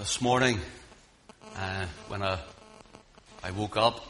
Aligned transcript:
this 0.00 0.22
morning 0.22 0.58
uh, 1.56 1.84
when 2.08 2.22
I, 2.22 2.38
I 3.44 3.50
woke 3.50 3.76
up. 3.76 4.00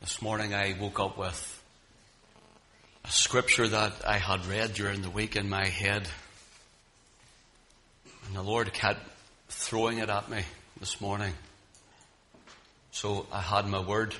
This 0.00 0.22
morning 0.22 0.54
I 0.54 0.74
woke 0.80 0.98
up 0.98 1.18
with 1.18 1.62
a 3.04 3.10
scripture 3.10 3.68
that 3.68 3.92
I 4.08 4.16
had 4.16 4.46
read 4.46 4.72
during 4.72 5.02
the 5.02 5.10
week 5.10 5.36
in 5.36 5.50
my 5.50 5.66
head. 5.66 6.08
And 8.26 8.34
the 8.34 8.42
Lord 8.42 8.72
kept 8.72 9.00
throwing 9.50 9.98
it 9.98 10.08
at 10.08 10.30
me 10.30 10.40
this 10.80 11.02
morning. 11.02 11.34
So 12.92 13.26
I 13.30 13.42
had 13.42 13.66
my 13.66 13.80
word 13.80 14.14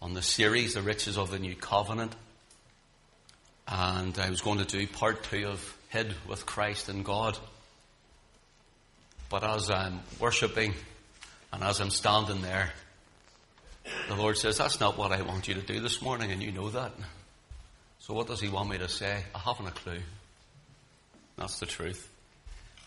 on 0.00 0.14
the 0.14 0.22
series, 0.22 0.72
The 0.72 0.80
Riches 0.80 1.18
of 1.18 1.30
the 1.30 1.38
New 1.38 1.54
Covenant. 1.54 2.16
And 3.68 4.18
I 4.18 4.30
was 4.30 4.40
going 4.40 4.56
to 4.56 4.64
do 4.64 4.86
part 4.86 5.22
two 5.24 5.48
of 5.48 5.76
hid 5.94 6.12
with 6.26 6.44
Christ 6.44 6.88
and 6.88 7.04
God. 7.04 7.38
But 9.30 9.44
as 9.44 9.70
I'm 9.70 10.00
worshipping 10.18 10.74
and 11.52 11.62
as 11.62 11.80
I'm 11.80 11.90
standing 11.90 12.42
there, 12.42 12.72
the 14.08 14.16
Lord 14.16 14.36
says, 14.36 14.58
That's 14.58 14.80
not 14.80 14.98
what 14.98 15.12
I 15.12 15.22
want 15.22 15.46
you 15.46 15.54
to 15.54 15.62
do 15.62 15.78
this 15.78 16.02
morning, 16.02 16.32
and 16.32 16.42
you 16.42 16.50
know 16.50 16.68
that. 16.70 16.92
So, 18.00 18.12
what 18.12 18.26
does 18.26 18.40
He 18.40 18.48
want 18.48 18.70
me 18.70 18.78
to 18.78 18.88
say? 18.88 19.22
I 19.34 19.38
haven't 19.38 19.68
a 19.68 19.70
clue. 19.70 20.00
That's 21.36 21.60
the 21.60 21.66
truth. 21.66 22.10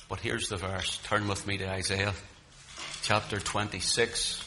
But 0.09 0.19
here's 0.19 0.49
the 0.49 0.57
verse. 0.57 0.97
Turn 1.03 1.29
with 1.29 1.47
me 1.47 1.57
to 1.59 1.69
Isaiah 1.69 2.13
chapter 3.03 3.39
26. 3.39 4.43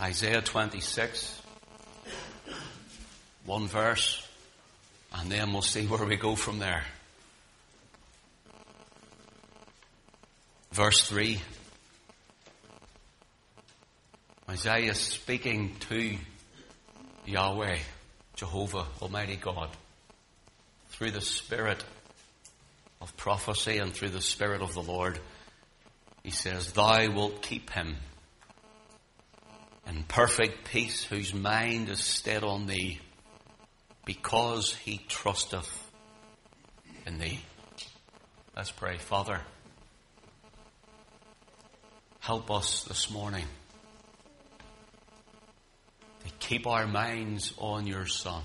Isaiah 0.00 0.42
26. 0.42 1.42
One 3.44 3.66
verse. 3.66 4.27
And 5.12 5.30
then 5.30 5.52
we'll 5.52 5.62
see 5.62 5.86
where 5.86 6.04
we 6.04 6.16
go 6.16 6.34
from 6.34 6.58
there. 6.58 6.84
Verse 10.72 11.08
3. 11.08 11.40
Isaiah 14.50 14.94
speaking 14.94 15.74
to 15.90 16.16
Yahweh, 17.26 17.78
Jehovah, 18.36 18.86
Almighty 19.02 19.36
God, 19.36 19.68
through 20.90 21.10
the 21.10 21.20
Spirit 21.20 21.84
of 23.00 23.16
prophecy 23.16 23.78
and 23.78 23.92
through 23.92 24.10
the 24.10 24.22
Spirit 24.22 24.62
of 24.62 24.72
the 24.74 24.82
Lord. 24.82 25.18
He 26.22 26.30
says, 26.30 26.72
Thou 26.72 27.10
wilt 27.12 27.42
keep 27.42 27.70
him 27.70 27.96
in 29.86 30.02
perfect 30.04 30.68
peace 30.70 31.02
whose 31.04 31.32
mind 31.32 31.88
is 31.88 32.02
stayed 32.02 32.44
on 32.44 32.66
thee 32.66 33.00
because 34.08 34.72
he 34.72 35.02
trusteth 35.06 35.92
in 37.06 37.18
thee. 37.18 37.40
Let's 38.56 38.70
pray. 38.70 38.96
Father, 38.96 39.38
help 42.20 42.50
us 42.50 42.84
this 42.84 43.10
morning 43.10 43.44
to 46.24 46.30
keep 46.38 46.66
our 46.66 46.86
minds 46.86 47.52
on 47.58 47.86
your 47.86 48.06
Son. 48.06 48.42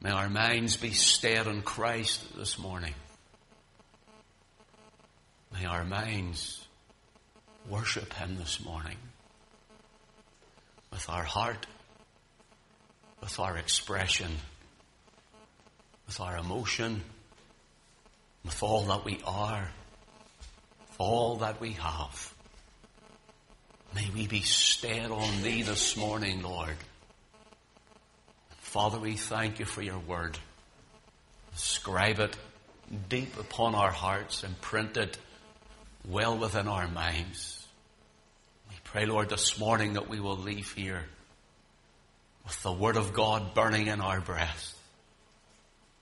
May 0.00 0.10
our 0.10 0.30
minds 0.30 0.78
be 0.78 0.92
stayed 0.92 1.46
on 1.46 1.60
Christ 1.60 2.38
this 2.38 2.58
morning. 2.58 2.94
May 5.52 5.66
our 5.66 5.84
minds 5.84 6.66
worship 7.68 8.14
Him 8.14 8.38
this 8.38 8.64
morning 8.64 8.96
with 10.90 11.06
our 11.10 11.24
heart 11.24 11.66
with 13.20 13.38
our 13.38 13.56
expression, 13.56 14.30
with 16.06 16.20
our 16.20 16.36
emotion, 16.36 17.02
with 18.44 18.62
all 18.62 18.82
that 18.84 19.04
we 19.04 19.20
are, 19.26 19.68
with 20.80 20.96
all 20.98 21.36
that 21.36 21.60
we 21.60 21.72
have. 21.72 22.34
May 23.94 24.08
we 24.14 24.26
be 24.26 24.42
stayed 24.42 25.10
on 25.10 25.42
Thee 25.42 25.62
this 25.62 25.96
morning, 25.96 26.42
Lord. 26.42 26.76
Father, 28.60 28.98
we 28.98 29.16
thank 29.16 29.58
You 29.58 29.64
for 29.64 29.82
Your 29.82 29.98
word. 29.98 30.38
Scribe 31.54 32.20
it 32.20 32.36
deep 33.08 33.38
upon 33.38 33.74
our 33.74 33.90
hearts 33.90 34.44
and 34.44 34.60
print 34.60 34.96
it 34.96 35.18
well 36.06 36.36
within 36.38 36.68
our 36.68 36.86
minds. 36.86 37.66
We 38.70 38.76
pray, 38.84 39.06
Lord, 39.06 39.30
this 39.30 39.58
morning 39.58 39.94
that 39.94 40.08
we 40.08 40.20
will 40.20 40.36
leave 40.36 40.72
here 40.72 41.04
with 42.48 42.62
the 42.62 42.72
Word 42.72 42.96
of 42.96 43.12
God 43.12 43.54
burning 43.54 43.88
in 43.88 44.00
our 44.00 44.20
breast 44.20 44.74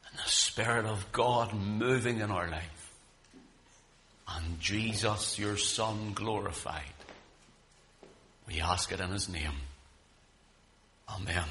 and 0.08 0.18
the 0.18 0.30
Spirit 0.30 0.86
of 0.86 1.10
God 1.10 1.52
moving 1.52 2.20
in 2.20 2.30
our 2.30 2.48
life 2.48 2.92
and 4.28 4.60
Jesus, 4.60 5.38
your 5.40 5.56
Son, 5.56 6.12
glorified. 6.14 6.82
We 8.46 8.60
ask 8.60 8.92
it 8.92 9.00
in 9.00 9.10
His 9.10 9.28
name. 9.28 9.54
Amen. 11.08 11.44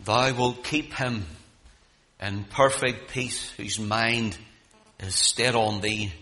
Thou 0.00 0.34
wilt 0.34 0.64
keep 0.64 0.94
him 0.94 1.24
in 2.20 2.44
perfect 2.44 3.10
peace 3.10 3.50
whose 3.50 3.78
mind 3.78 4.38
is 5.00 5.14
stayed 5.14 5.54
on 5.54 5.80
thee 5.80 6.12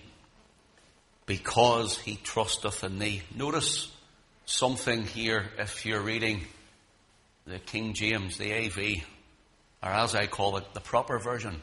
because 1.26 1.98
he 1.98 2.16
trusteth 2.16 2.84
in 2.84 2.98
thee. 2.98 3.22
Notice 3.34 3.93
something 4.46 5.04
here 5.04 5.46
if 5.58 5.86
you're 5.86 6.02
reading 6.02 6.42
the 7.46 7.58
King 7.58 7.94
James, 7.94 8.36
the 8.36 8.52
AV, 8.52 9.04
or 9.82 9.90
as 9.90 10.14
I 10.14 10.26
call 10.26 10.56
it, 10.56 10.64
the 10.74 10.80
proper 10.80 11.18
version, 11.18 11.60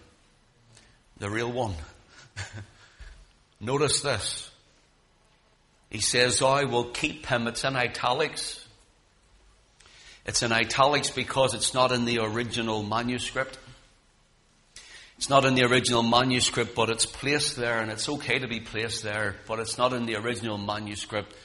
the 1.18 1.30
real 1.30 1.52
one. 1.52 1.74
Notice 3.60 4.02
this. 4.02 4.50
He 5.90 6.00
says, 6.00 6.42
I 6.42 6.64
will 6.64 6.86
keep 6.86 7.26
him. 7.26 7.48
It's 7.48 7.64
in 7.64 7.76
italics. 7.76 8.66
It's 10.26 10.44
in 10.44 10.52
italics 10.52 11.10
because 11.10 11.54
it's 11.54 11.74
not 11.74 11.92
in 11.92 12.06
the 12.06 12.20
original 12.20 12.84
manuscript. 12.84 13.58
It's 15.18 15.30
not 15.30 15.46
in 15.46 15.54
the 15.54 15.66
original 15.66 16.02
manuscript, 16.02 16.74
but 16.76 16.90
it's 16.90 17.06
placed 17.06 17.56
there, 17.56 17.80
and 17.80 17.92
it's 17.92 18.08
okay 18.08 18.40
to 18.40 18.48
be 18.48 18.60
placed 18.60 19.04
there, 19.04 19.36
but 19.48 19.60
it's 19.60 19.78
not 19.78 19.94
in 19.94 20.06
the 20.06 20.16
original 20.16 20.58
manuscript 20.58 21.36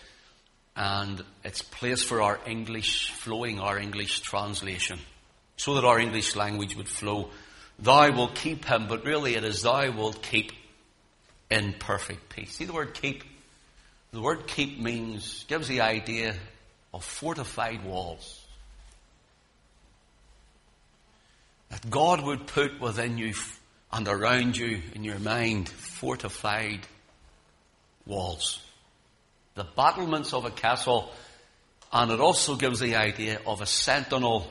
and 0.77 1.25
it's 1.43 1.63
place 1.63 2.03
for 2.03 2.21
our 2.21 2.39
English 2.47 3.11
flowing, 3.13 3.59
our 3.59 3.79
English 3.79 4.21
translation, 4.21 4.99
so 5.57 5.75
that 5.75 5.85
our 5.85 5.99
English 5.99 6.37
language 6.37 6.77
would 6.77 6.89
flow. 6.89 7.31
Thou 7.79 8.13
will 8.13 8.29
keep 8.29 8.67
him, 8.67 8.87
but 8.87 9.05
really 9.05 9.35
it 9.35 9.45
is 9.45 9.63
thou 9.63 9.91
will 9.91 10.13
keep 10.13 10.53
in 11.51 11.75
perfect 11.79 12.29
peace. 12.29 12.55
See 12.55 12.67
the 12.67 12.75
word 12.75 12.93
keep? 12.93 13.25
The 14.13 14.21
word 14.21 14.47
keep 14.47 14.79
means, 14.79 15.45
gives 15.49 15.67
the 15.67 15.81
idea 15.81 16.37
of 16.93 17.03
fortified 17.03 17.85
walls. 17.85 18.45
That 21.71 21.89
God 21.89 22.23
would 22.23 22.47
put 22.47 22.81
within 22.81 23.19
you 23.19 23.35
and 23.93 24.07
around 24.07 24.57
you 24.57 24.83
in 24.95 25.05
your 25.05 25.19
mind 25.19 25.69
fortified 25.69 26.81
walls 28.07 28.61
the 29.57 29.67
battlements 29.77 30.33
of 30.33 30.45
a 30.45 30.51
castle, 30.51 31.11
and 31.93 32.13
it 32.13 32.21
also 32.21 32.55
gives 32.55 32.79
the 32.79 32.95
idea 32.95 33.41
of 33.47 33.61
a 33.61 33.67
sentinel, 33.67 34.47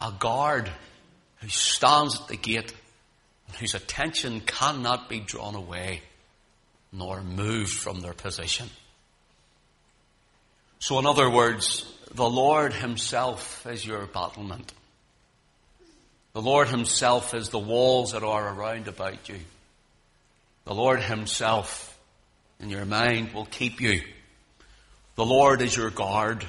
a 0.00 0.12
guard 0.18 0.68
who 1.40 1.48
stands 1.48 2.20
at 2.20 2.26
the 2.28 2.36
gate 2.36 2.74
whose 3.60 3.74
attention 3.74 4.40
cannot 4.40 5.08
be 5.08 5.20
drawn 5.20 5.54
away 5.54 6.02
nor 6.92 7.22
moved 7.22 7.72
from 7.72 8.00
their 8.00 8.14
position. 8.14 8.68
So, 10.78 10.98
in 10.98 11.06
other 11.06 11.30
words, 11.30 11.84
the 12.12 12.28
Lord 12.28 12.72
Himself 12.72 13.66
is 13.66 13.86
your 13.86 14.06
battlement. 14.06 14.72
The 16.32 16.42
Lord 16.42 16.68
Himself 16.68 17.34
is 17.34 17.50
the 17.50 17.58
walls 17.58 18.12
that 18.12 18.22
are 18.22 18.54
around 18.54 18.88
about 18.88 19.28
you. 19.28 19.38
The 20.64 20.74
Lord 20.74 21.02
Himself 21.02 21.98
in 22.60 22.70
your 22.70 22.84
mind 22.84 23.32
will 23.32 23.46
keep 23.46 23.80
you. 23.80 24.02
The 25.16 25.24
Lord 25.24 25.62
is 25.62 25.74
your 25.74 25.90
guard. 25.90 26.44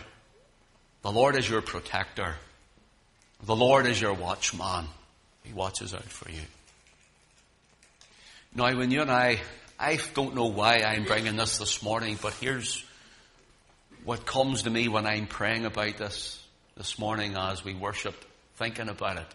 The 1.02 1.12
Lord 1.12 1.38
is 1.38 1.50
your 1.50 1.62
protector. 1.62 2.36
The 3.44 3.56
Lord 3.56 3.86
is 3.86 4.00
your 4.00 4.14
watchman. 4.14 4.88
He 5.44 5.54
watches 5.54 5.94
out 5.94 6.04
for 6.04 6.30
you. 6.30 6.42
Now, 8.54 8.76
when 8.76 8.92
you 8.92 9.02
and 9.02 9.12
I, 9.12 9.40
I 9.80 10.00
don't 10.14 10.36
know 10.36 10.48
why 10.48 10.80
I'm 10.80 11.06
bringing 11.06 11.38
this 11.38 11.60
this 11.60 11.82
morning, 11.82 12.20
but 12.22 12.34
here's 12.34 12.84
what 14.04 14.26
comes 14.26 14.64
to 14.64 14.70
me 14.70 14.90
when 14.90 15.06
I'm 15.06 15.28
praying 15.28 15.66
about 15.66 15.98
this 15.98 16.44
this 16.76 17.00
morning 17.00 17.36
as 17.38 17.64
we 17.64 17.74
worship, 17.74 18.16
thinking 18.56 18.90
about 18.90 19.18
it. 19.18 19.28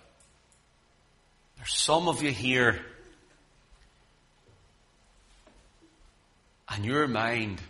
There's 1.56 1.74
some 1.74 2.08
of 2.08 2.22
you 2.22 2.32
here 2.32 2.80
and 6.68 6.84
your 6.84 7.08
mind 7.08 7.60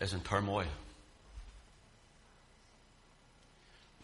is 0.00 0.12
in 0.12 0.20
turmoil. 0.20 0.66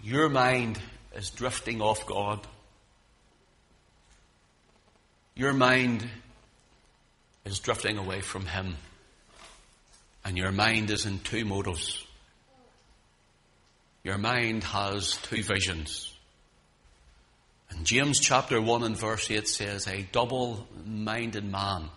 your 0.06 0.28
mind 0.28 0.78
is 1.16 1.30
drifting 1.30 1.82
off 1.82 2.06
God. 2.06 2.38
Your 5.34 5.52
mind 5.52 6.06
is 7.44 7.58
drifting 7.58 7.98
away 7.98 8.20
from 8.20 8.46
Him. 8.46 8.76
And 10.24 10.38
your 10.38 10.52
mind 10.52 10.90
is 10.90 11.06
in 11.06 11.18
two 11.18 11.44
motives. 11.44 12.04
Your 14.04 14.16
mind 14.16 14.62
has 14.62 15.16
two 15.22 15.42
visions. 15.42 16.12
And 17.70 17.84
James 17.84 18.20
chapter 18.20 18.62
1 18.62 18.84
and 18.84 18.96
verse 18.96 19.28
8 19.28 19.48
says, 19.48 19.88
A 19.88 20.06
double 20.12 20.68
minded 20.84 21.44
man 21.44 21.88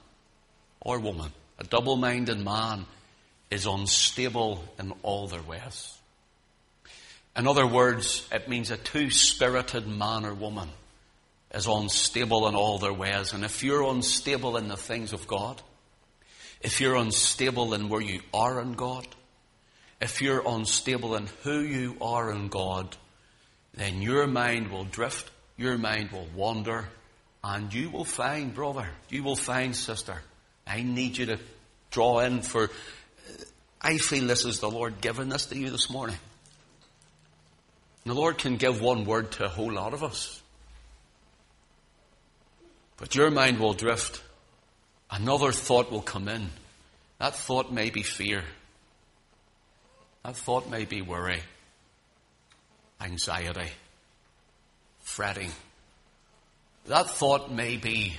or 0.82 1.00
woman, 1.00 1.32
a 1.60 1.64
double 1.64 1.96
minded 1.96 2.40
man 2.40 2.88
is 3.52 3.66
unstable 3.66 4.64
in 4.78 4.94
all 5.04 5.28
their 5.28 5.42
ways. 5.42 5.96
In 7.36 7.48
other 7.48 7.66
words, 7.66 8.28
it 8.32 8.50
means 8.50 8.72
a 8.72 8.78
two 8.78 9.10
spirited 9.10 9.88
man 9.88 10.26
or 10.26 10.34
woman 10.34 10.70
is 11.54 11.68
unstable 11.68 12.48
in 12.48 12.56
all 12.56 12.78
their 12.78 12.94
ways. 12.94 13.34
And 13.34 13.44
if 13.44 13.64
you're 13.64 13.90
unstable 13.90 14.58
in 14.58 14.68
the 14.68 14.78
things 14.78 15.14
of 15.14 15.28
God, 15.28 15.62
if 16.62 16.82
you're 16.82 16.96
unstable 16.96 17.74
in 17.74 17.90
where 17.90 18.02
you 18.02 18.22
are 18.34 18.62
in 18.62 18.74
God, 18.74 19.08
if 20.02 20.22
you're 20.22 20.44
unstable 20.46 21.16
in 21.16 21.28
who 21.44 21.60
you 21.60 21.98
are 22.02 22.32
in 22.32 22.50
God, 22.50 22.96
then 23.74 24.02
your 24.02 24.28
mind 24.28 24.70
will 24.70 24.86
drift, 24.86 25.30
your 25.58 25.78
mind 25.78 26.12
will 26.12 26.28
wander, 26.36 26.88
and 27.44 27.74
you 27.74 27.90
will 27.90 28.06
find, 28.06 28.54
brother, 28.54 28.88
you 29.10 29.24
will 29.24 29.36
find, 29.36 29.76
sister, 29.76 30.22
I 30.68 30.82
need 30.84 31.18
you 31.18 31.28
to 31.28 31.40
draw 31.92 32.20
in 32.20 32.42
for, 32.42 32.70
I 33.82 33.98
feel 33.98 34.28
this 34.28 34.46
is 34.46 34.60
the 34.60 34.70
Lord 34.70 35.02
giving 35.02 35.30
this 35.30 35.46
to 35.48 35.58
you 35.58 35.70
this 35.70 35.90
morning. 35.90 36.18
The 38.06 38.14
Lord 38.14 38.38
can 38.38 38.58
give 38.58 38.82
one 38.82 39.06
word 39.06 39.32
to 39.34 39.46
a 39.46 39.50
whole 39.50 39.72
lot 39.72 39.94
of 39.94 40.04
us. 40.04 40.42
But 42.98 43.16
your 43.16 43.32
mind 43.32 43.60
will 43.60 43.74
drift. 43.74 44.22
Another 45.10 45.52
thought 45.52 45.92
will 45.92 46.02
come 46.02 46.28
in. 46.28 46.50
That 47.20 47.36
thought 47.36 47.72
may 47.72 47.90
be 47.90 48.04
fear. 48.04 48.44
That 50.24 50.36
thought 50.36 50.70
may 50.70 50.86
be 50.86 51.02
worry, 51.02 51.42
anxiety, 53.00 53.70
fretting. 55.00 55.52
That 56.88 57.10
thought 57.10 57.52
may 57.52 57.78
be 57.78 58.18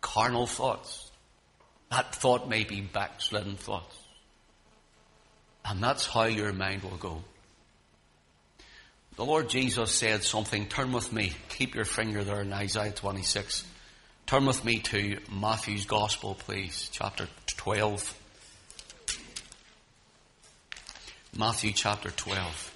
carnal 0.00 0.46
thoughts. 0.46 1.10
That 1.90 2.14
thought 2.14 2.48
may 2.48 2.64
be 2.64 2.80
backslidden 2.80 3.56
thoughts. 3.56 3.96
And 5.64 5.82
that's 5.82 6.06
how 6.06 6.24
your 6.24 6.52
mind 6.52 6.82
will 6.82 6.96
go. 6.96 7.22
The 9.16 9.24
Lord 9.24 9.48
Jesus 9.48 9.92
said 9.92 10.24
something. 10.24 10.66
Turn 10.66 10.92
with 10.92 11.12
me. 11.12 11.32
Keep 11.48 11.74
your 11.74 11.84
finger 11.84 12.24
there 12.24 12.42
in 12.42 12.52
Isaiah 12.52 12.92
26. 12.92 13.64
Turn 14.26 14.44
with 14.44 14.64
me 14.64 14.80
to 14.80 15.18
Matthew's 15.30 15.86
Gospel, 15.86 16.34
please, 16.34 16.88
chapter 16.92 17.28
12. 17.46 18.18
Matthew 21.36 21.72
chapter 21.72 22.10
12. 22.10 22.72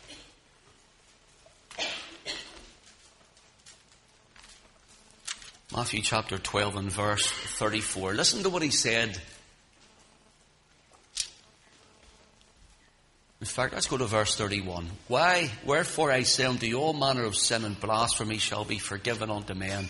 Matthew 5.74 6.00
chapter 6.02 6.38
12 6.38 6.76
and 6.76 6.92
verse 6.92 7.30
34. 7.30 8.14
Listen 8.14 8.42
to 8.42 8.50
what 8.50 8.62
he 8.62 8.70
said. 8.70 9.20
In 13.40 13.46
fact, 13.46 13.74
let's 13.74 13.86
go 13.86 13.96
to 13.96 14.06
verse 14.06 14.34
31. 14.34 14.88
Why? 15.06 15.50
Wherefore 15.64 16.10
I 16.10 16.22
say 16.22 16.44
unto 16.44 16.66
you, 16.66 16.78
all 16.78 16.92
manner 16.92 17.24
of 17.24 17.36
sin 17.36 17.64
and 17.64 17.78
blasphemy 17.78 18.38
shall 18.38 18.64
be 18.64 18.78
forgiven 18.78 19.30
unto 19.30 19.54
men, 19.54 19.88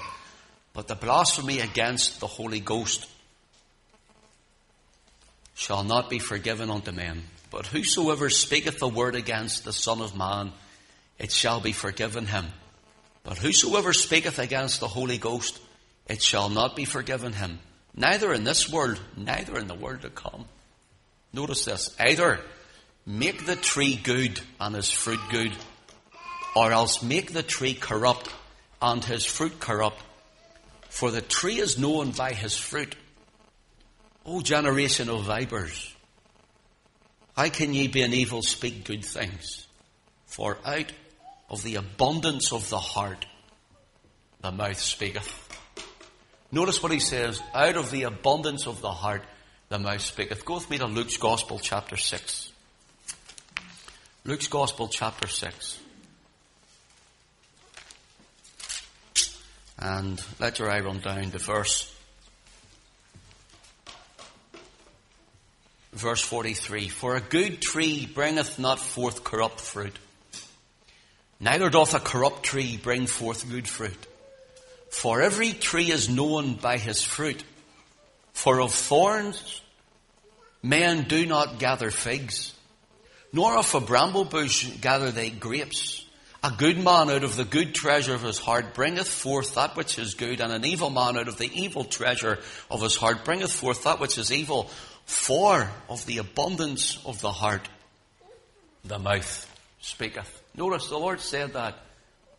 but 0.74 0.86
the 0.86 0.94
blasphemy 0.94 1.60
against 1.60 2.20
the 2.20 2.26
Holy 2.26 2.60
Ghost 2.60 3.08
shall 5.54 5.82
not 5.82 6.10
be 6.10 6.18
forgiven 6.18 6.70
unto 6.70 6.92
men. 6.92 7.24
But 7.50 7.66
whosoever 7.66 8.28
speaketh 8.28 8.82
a 8.82 8.88
word 8.88 9.14
against 9.14 9.64
the 9.64 9.72
Son 9.72 10.02
of 10.02 10.14
Man, 10.14 10.52
it 11.18 11.32
shall 11.32 11.60
be 11.60 11.72
forgiven 11.72 12.26
him. 12.26 12.46
But 13.24 13.38
whosoever 13.38 13.94
speaketh 13.94 14.38
against 14.38 14.80
the 14.80 14.88
Holy 14.88 15.16
Ghost, 15.16 15.58
it 16.06 16.22
shall 16.22 16.50
not 16.50 16.76
be 16.76 16.84
forgiven 16.84 17.32
him. 17.32 17.58
Neither 17.94 18.32
in 18.34 18.44
this 18.44 18.70
world, 18.70 19.00
neither 19.16 19.58
in 19.58 19.66
the 19.66 19.74
world 19.74 20.02
to 20.02 20.10
come. 20.10 20.44
Notice 21.32 21.64
this. 21.64 21.96
Either 21.98 22.40
make 23.08 23.46
the 23.46 23.56
tree 23.56 23.96
good 23.96 24.38
and 24.60 24.76
his 24.76 24.90
fruit 24.90 25.20
good, 25.30 25.52
or 26.54 26.70
else 26.70 27.02
make 27.02 27.32
the 27.32 27.42
tree 27.42 27.72
corrupt 27.72 28.28
and 28.82 29.02
his 29.02 29.24
fruit 29.24 29.58
corrupt. 29.58 30.02
For 30.90 31.10
the 31.10 31.22
tree 31.22 31.58
is 31.58 31.78
known 31.78 32.10
by 32.10 32.34
his 32.34 32.54
fruit. 32.54 32.94
O 34.26 34.42
generation 34.42 35.08
of 35.08 35.24
vipers, 35.24 35.94
how 37.34 37.48
can 37.48 37.72
ye 37.72 37.88
be 37.88 38.02
an 38.02 38.12
evil 38.12 38.42
speak 38.42 38.84
good 38.84 39.02
things? 39.02 39.66
For 40.26 40.58
out 40.66 40.92
of 41.48 41.62
the 41.62 41.76
abundance 41.76 42.52
of 42.52 42.68
the 42.68 42.78
heart 42.78 43.24
the 44.42 44.52
mouth 44.52 44.78
speaketh. 44.78 45.32
Notice 46.52 46.82
what 46.82 46.92
he 46.92 47.00
says, 47.00 47.40
out 47.54 47.78
of 47.78 47.90
the 47.90 48.02
abundance 48.02 48.66
of 48.66 48.82
the 48.82 48.90
heart 48.90 49.22
the 49.70 49.78
mouth 49.78 50.02
speaketh. 50.02 50.44
Go 50.44 50.56
with 50.56 50.68
me 50.68 50.76
to 50.76 50.86
Luke's 50.86 51.16
Gospel 51.16 51.58
chapter 51.58 51.96
6. 51.96 52.52
Luke's 54.28 54.48
Gospel 54.48 54.88
chapter 54.88 55.26
6. 55.26 55.78
And 59.78 60.22
let 60.38 60.58
your 60.58 60.70
eye 60.70 60.80
run 60.80 61.00
down 61.00 61.30
to 61.30 61.38
verse 61.38 61.90
verse 65.94 66.20
43. 66.20 66.88
For 66.88 67.16
a 67.16 67.22
good 67.22 67.62
tree 67.62 68.04
bringeth 68.04 68.58
not 68.58 68.78
forth 68.78 69.24
corrupt 69.24 69.62
fruit, 69.62 69.98
neither 71.40 71.70
doth 71.70 71.94
a 71.94 71.98
corrupt 71.98 72.42
tree 72.42 72.76
bring 72.76 73.06
forth 73.06 73.48
good 73.48 73.66
fruit. 73.66 74.06
For 74.90 75.22
every 75.22 75.54
tree 75.54 75.90
is 75.90 76.10
known 76.10 76.52
by 76.52 76.76
his 76.76 77.02
fruit. 77.02 77.42
For 78.34 78.60
of 78.60 78.74
thorns 78.74 79.62
men 80.62 81.04
do 81.04 81.24
not 81.24 81.58
gather 81.58 81.90
figs, 81.90 82.52
nor 83.32 83.56
of 83.56 83.74
a 83.74 83.80
bramble 83.80 84.24
bush 84.24 84.70
gather 84.80 85.10
they 85.10 85.30
grapes. 85.30 86.04
A 86.42 86.52
good 86.56 86.78
man 86.78 87.10
out 87.10 87.24
of 87.24 87.34
the 87.34 87.44
good 87.44 87.74
treasure 87.74 88.14
of 88.14 88.22
his 88.22 88.38
heart 88.38 88.72
bringeth 88.72 89.08
forth 89.08 89.56
that 89.56 89.76
which 89.76 89.98
is 89.98 90.14
good, 90.14 90.40
and 90.40 90.52
an 90.52 90.64
evil 90.64 90.88
man 90.88 91.18
out 91.18 91.26
of 91.26 91.36
the 91.36 91.50
evil 91.52 91.84
treasure 91.84 92.38
of 92.70 92.80
his 92.80 92.94
heart 92.94 93.24
bringeth 93.24 93.52
forth 93.52 93.84
that 93.84 93.98
which 93.98 94.18
is 94.18 94.32
evil. 94.32 94.70
For 95.04 95.70
of 95.88 96.06
the 96.06 96.18
abundance 96.18 97.02
of 97.04 97.20
the 97.20 97.32
heart, 97.32 97.68
the 98.84 98.98
mouth 98.98 99.56
speaketh. 99.80 100.42
Notice 100.54 100.88
the 100.88 100.98
Lord 100.98 101.20
said 101.20 101.54
that. 101.54 101.76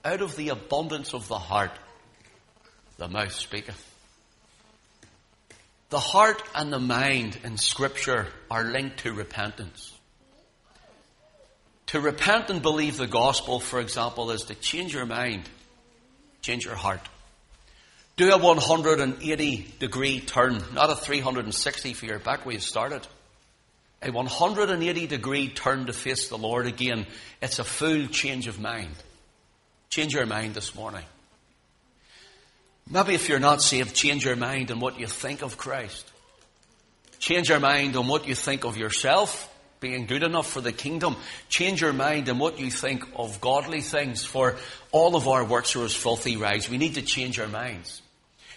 Out 0.05 0.21
of 0.21 0.37
the 0.37 0.49
abundance 0.49 1.13
of 1.13 1.27
the 1.27 1.37
heart, 1.37 1.71
the 2.97 3.09
mouth 3.09 3.33
speaketh. 3.33 3.85
The 5.89 5.99
heart 5.99 6.41
and 6.55 6.71
the 6.71 6.79
mind 6.79 7.37
in 7.43 7.57
Scripture 7.57 8.27
are 8.49 8.63
linked 8.63 8.99
to 8.99 9.11
repentance. 9.11 9.98
To 11.89 11.99
repent 11.99 12.51
and 12.51 12.61
believe 12.61 12.97
the 12.97 13.07
gospel, 13.07 13.59
for 13.59 13.79
example, 13.79 14.29
is 14.29 14.43
to 14.43 14.53
change 14.53 14.93
your 14.93 15.07
mind, 15.07 15.49
change 16.43 16.63
your 16.63 16.75
heart. 16.75 17.01
Do 18.15 18.31
a 18.31 18.37
180 18.37 19.73
degree 19.79 20.19
turn, 20.19 20.61
not 20.71 20.91
a 20.91 20.95
360 20.95 21.93
for 21.93 22.05
your 22.05 22.19
back 22.19 22.45
where 22.45 22.53
you 22.53 22.61
started. 22.61 23.07
A 24.03 24.11
180 24.11 25.07
degree 25.07 25.49
turn 25.49 25.87
to 25.87 25.93
face 25.93 26.29
the 26.29 26.37
Lord 26.37 26.67
again. 26.67 27.07
It's 27.41 27.57
a 27.57 27.63
full 27.63 28.05
change 28.05 28.45
of 28.45 28.59
mind. 28.59 28.93
Change 29.89 30.13
your 30.13 30.27
mind 30.27 30.53
this 30.53 30.75
morning. 30.75 31.05
Maybe 32.87 33.15
if 33.15 33.27
you're 33.27 33.39
not 33.39 33.63
saved, 33.63 33.95
change 33.95 34.25
your 34.25 34.35
mind 34.35 34.69
on 34.69 34.79
what 34.79 34.99
you 34.99 35.07
think 35.07 35.41
of 35.41 35.57
Christ. 35.57 36.07
Change 37.17 37.49
your 37.49 37.59
mind 37.59 37.95
on 37.95 38.07
what 38.07 38.27
you 38.27 38.35
think 38.35 38.63
of 38.63 38.77
yourself 38.77 39.51
being 39.79 40.05
good 40.05 40.23
enough 40.23 40.49
for 40.51 40.61
the 40.61 40.71
kingdom. 40.71 41.15
Change 41.47 41.81
your 41.81 41.93
mind 41.93 42.27
and 42.27 42.39
what 42.39 42.59
you 42.59 42.69
think 42.69 43.05
of 43.15 43.39
godly 43.39 43.81
things, 43.81 44.25
for 44.25 44.57
all 44.91 45.15
of 45.15 45.27
our 45.27 45.45
works 45.45 45.75
are 45.75 45.85
as 45.85 45.95
filthy 45.95 46.37
rags. 46.37 46.69
We 46.69 46.77
need 46.77 46.95
to 46.95 47.01
change 47.01 47.39
our 47.39 47.47
minds. 47.47 48.01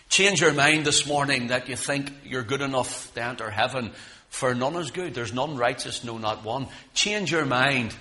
Change 0.09 0.41
your 0.41 0.52
mind 0.52 0.85
this 0.85 1.07
morning 1.07 1.47
that 1.49 1.69
you 1.69 1.76
think 1.76 2.12
you're 2.25 2.43
good 2.43 2.61
enough 2.61 3.12
to 3.14 3.23
enter 3.23 3.50
heaven, 3.50 3.93
for 4.29 4.55
none 4.55 4.76
is 4.76 4.91
good. 4.91 5.14
There's 5.14 5.33
none 5.33 5.57
righteous, 5.57 6.05
no, 6.05 6.19
not 6.19 6.45
one. 6.45 6.67
Change 6.93 7.31
your 7.33 7.47
mind. 7.47 7.95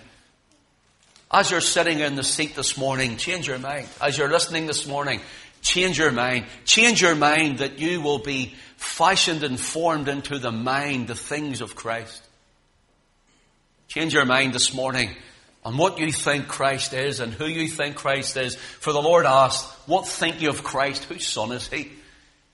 As 1.31 1.51
you're 1.51 1.61
sitting 1.61 1.99
in 1.99 2.15
the 2.15 2.23
seat 2.23 2.55
this 2.55 2.77
morning, 2.77 3.15
change 3.17 3.47
your 3.47 3.59
mind. 3.59 3.87
As 4.01 4.17
you're 4.17 4.29
listening 4.29 4.65
this 4.65 4.85
morning, 4.85 5.21
change 5.61 5.97
your 5.97 6.11
mind. 6.11 6.45
Change 6.65 7.01
your 7.01 7.15
mind 7.15 7.59
that 7.59 7.79
you 7.79 8.01
will 8.01 8.19
be 8.19 8.55
fashioned 8.75 9.43
and 9.43 9.57
formed 9.57 10.09
into 10.09 10.39
the 10.39 10.51
mind, 10.51 11.07
the 11.07 11.15
things 11.15 11.61
of 11.61 11.75
Christ. 11.75 12.21
Change 13.91 14.13
your 14.13 14.23
mind 14.23 14.53
this 14.53 14.73
morning 14.73 15.09
on 15.65 15.75
what 15.75 15.99
you 15.99 16.13
think 16.13 16.47
Christ 16.47 16.93
is 16.93 17.19
and 17.19 17.33
who 17.33 17.45
you 17.45 17.67
think 17.67 17.97
Christ 17.97 18.37
is. 18.37 18.55
For 18.55 18.93
the 18.93 19.01
Lord 19.01 19.25
asked, 19.25 19.69
What 19.85 20.07
think 20.07 20.41
you 20.41 20.47
of 20.47 20.63
Christ? 20.63 21.03
Whose 21.03 21.27
son 21.27 21.51
is 21.51 21.67
he? 21.67 21.91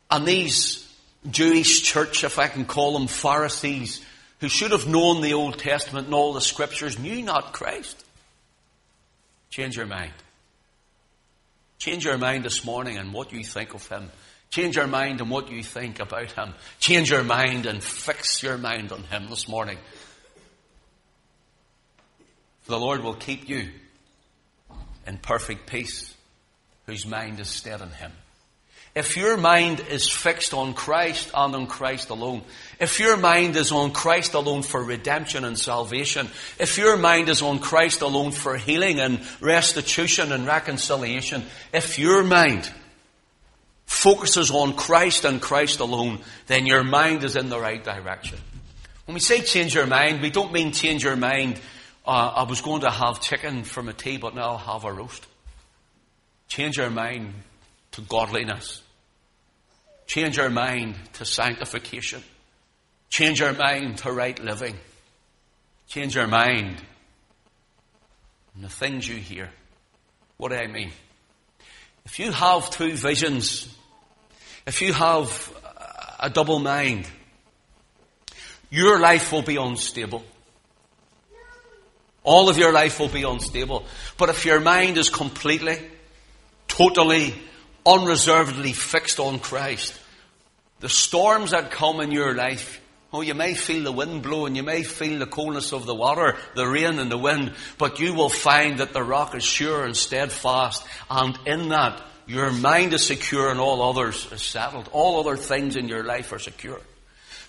And 0.10 0.26
these 0.26 0.92
Jewish 1.30 1.84
church, 1.84 2.24
if 2.24 2.40
I 2.40 2.48
can 2.48 2.66
call 2.66 2.94
them 2.94 3.06
Pharisees, 3.06 4.04
who 4.40 4.50
should 4.50 4.72
have 4.72 4.88
known 4.88 5.22
the 5.22 5.36
Old 5.36 5.60
Testament 5.60 6.08
and 6.08 6.16
all 6.16 6.34
the 6.34 6.42
scriptures, 6.42 6.98
knew 6.98 7.22
not 7.22 7.54
Christ. 7.54 8.04
Change 9.52 9.78
your 9.78 9.86
mind. 9.86 10.14
Change 11.78 12.04
your 12.04 12.18
mind 12.18 12.46
this 12.46 12.66
morning 12.66 12.98
and 12.98 13.14
what 13.14 13.32
you 13.32 13.44
think 13.44 13.76
of 13.76 13.88
him. 13.88 14.10
Change 14.50 14.76
your 14.76 14.88
mind 14.88 15.22
on 15.22 15.30
what 15.30 15.52
you 15.52 15.62
think 15.62 16.00
about 16.00 16.32
him. 16.32 16.56
Change 16.80 17.12
your 17.12 17.24
mind 17.24 17.68
and 17.68 17.84
fix 17.84 18.42
your 18.42 18.58
mind 18.58 18.92
on 18.92 19.04
him 19.04 19.30
this 19.30 19.48
morning. 19.48 19.78
The 22.68 22.80
Lord 22.80 23.04
will 23.04 23.16
keep 23.16 23.48
you 23.50 23.70
in 25.06 25.18
perfect 25.18 25.68
peace 25.68 26.14
whose 26.86 27.06
mind 27.06 27.40
is 27.40 27.48
stayed 27.48 27.82
on 27.82 27.92
him. 27.92 28.12
If 28.96 29.16
your 29.16 29.38
mind 29.38 29.80
is 29.92 30.10
fixed 30.10 30.56
on 30.56 30.74
Christ 30.74 31.30
and 31.34 31.54
on 31.54 31.68
Christ 31.68 32.10
alone, 32.10 32.42
if 32.80 33.00
your 33.00 33.16
mind 33.16 33.56
is 33.56 33.72
on 33.72 33.92
Christ 33.92 34.34
alone 34.34 34.64
for 34.64 34.84
redemption 34.84 35.46
and 35.46 35.58
salvation, 35.58 36.28
if 36.58 36.80
your 36.80 36.98
mind 36.98 37.30
is 37.30 37.44
on 37.44 37.60
Christ 37.60 38.02
alone 38.02 38.32
for 38.32 38.58
healing 38.58 39.00
and 39.00 39.20
restitution 39.40 40.32
and 40.32 40.48
reconciliation, 40.48 41.46
if 41.72 42.00
your 42.00 42.24
mind 42.24 42.72
focuses 43.86 44.50
on 44.50 44.74
Christ 44.74 45.26
and 45.26 45.42
Christ 45.42 45.80
alone, 45.80 46.20
then 46.48 46.66
your 46.66 46.84
mind 46.84 47.24
is 47.24 47.36
in 47.36 47.50
the 47.50 47.60
right 47.60 47.84
direction. 47.84 48.40
When 49.06 49.14
we 49.14 49.20
say 49.20 49.42
change 49.42 49.76
your 49.76 49.86
mind, 49.86 50.22
we 50.22 50.32
don't 50.32 50.52
mean 50.52 50.72
change 50.72 51.04
your 51.04 51.16
mind. 51.16 51.60
Uh, 52.08 52.32
I 52.38 52.44
was 52.44 52.62
going 52.62 52.82
to 52.82 52.90
have 52.90 53.20
chicken 53.20 53.66
for 53.66 53.84
my 53.84 53.92
tea, 53.92 54.16
but 54.16 54.34
now 54.34 54.52
I'll 54.52 54.58
have 54.58 54.86
a 54.86 54.94
roast. 54.94 55.28
Change 56.48 56.78
your 56.78 56.90
mind 56.90 57.34
to 57.92 58.02
godliness. 58.02 58.82
Change 60.06 60.40
our 60.40 60.50
mind 60.50 60.96
to 61.14 61.26
sanctification. 61.26 62.24
Change 63.10 63.42
our 63.42 63.52
mind 63.52 63.98
to 64.00 64.12
right 64.14 64.42
living. 64.42 64.76
Change 65.90 66.16
our 66.16 66.28
mind 66.28 66.82
on 68.56 68.62
the 68.62 68.70
things 68.70 69.06
you 69.06 69.18
hear. 69.18 69.50
What 70.38 70.54
do 70.54 70.56
I 70.56 70.68
mean? 70.68 70.92
If 72.06 72.20
you 72.20 72.32
have 72.32 72.70
two 72.70 72.94
visions, 72.94 73.68
if 74.66 74.82
you 74.82 74.94
have 74.94 75.54
a 76.22 76.30
double 76.30 76.60
mind, 76.60 77.06
your 78.70 78.98
life 78.98 79.34
will 79.34 79.42
be 79.42 79.58
unstable. 79.58 80.24
All 82.28 82.50
of 82.50 82.58
your 82.58 82.74
life 82.74 83.00
will 83.00 83.08
be 83.08 83.24
unstable. 83.24 83.86
But 84.18 84.28
if 84.28 84.44
your 84.44 84.60
mind 84.60 84.98
is 84.98 85.08
completely, 85.08 85.80
totally, 86.68 87.34
unreservedly 87.86 88.74
fixed 88.74 89.22
on 89.22 89.40
Christ, 89.40 89.98
the 90.82 90.90
storms 90.90 91.52
that 91.52 91.72
come 91.72 92.02
in 92.02 92.12
your 92.12 92.36
life, 92.36 92.82
oh, 93.14 93.22
you 93.22 93.34
may 93.34 93.54
feel 93.54 93.86
the 93.86 93.94
wind 93.94 94.24
blowing, 94.24 94.58
you 94.58 94.64
may 94.64 94.84
feel 94.84 95.20
the 95.20 95.26
coldness 95.26 95.72
of 95.72 95.86
the 95.86 95.96
water, 95.96 96.36
the 96.54 96.68
rain 96.68 97.00
and 97.00 97.10
the 97.10 97.18
wind, 97.18 97.54
but 97.78 98.02
you 98.02 98.14
will 98.14 98.28
find 98.28 98.80
that 98.80 98.92
the 98.92 99.04
rock 99.04 99.34
is 99.34 99.46
sure 99.46 99.86
and 99.86 99.96
steadfast, 99.96 100.86
and 101.10 101.40
in 101.46 101.70
that, 101.70 102.02
your 102.28 102.52
mind 102.52 102.94
is 102.94 103.06
secure 103.06 103.50
and 103.50 103.62
all 103.62 103.82
others 103.82 104.30
is 104.34 104.42
settled. 104.42 104.90
All 104.92 105.22
other 105.22 105.38
things 105.38 105.78
in 105.78 105.88
your 105.88 106.04
life 106.04 106.34
are 106.34 106.40
secure. 106.40 106.82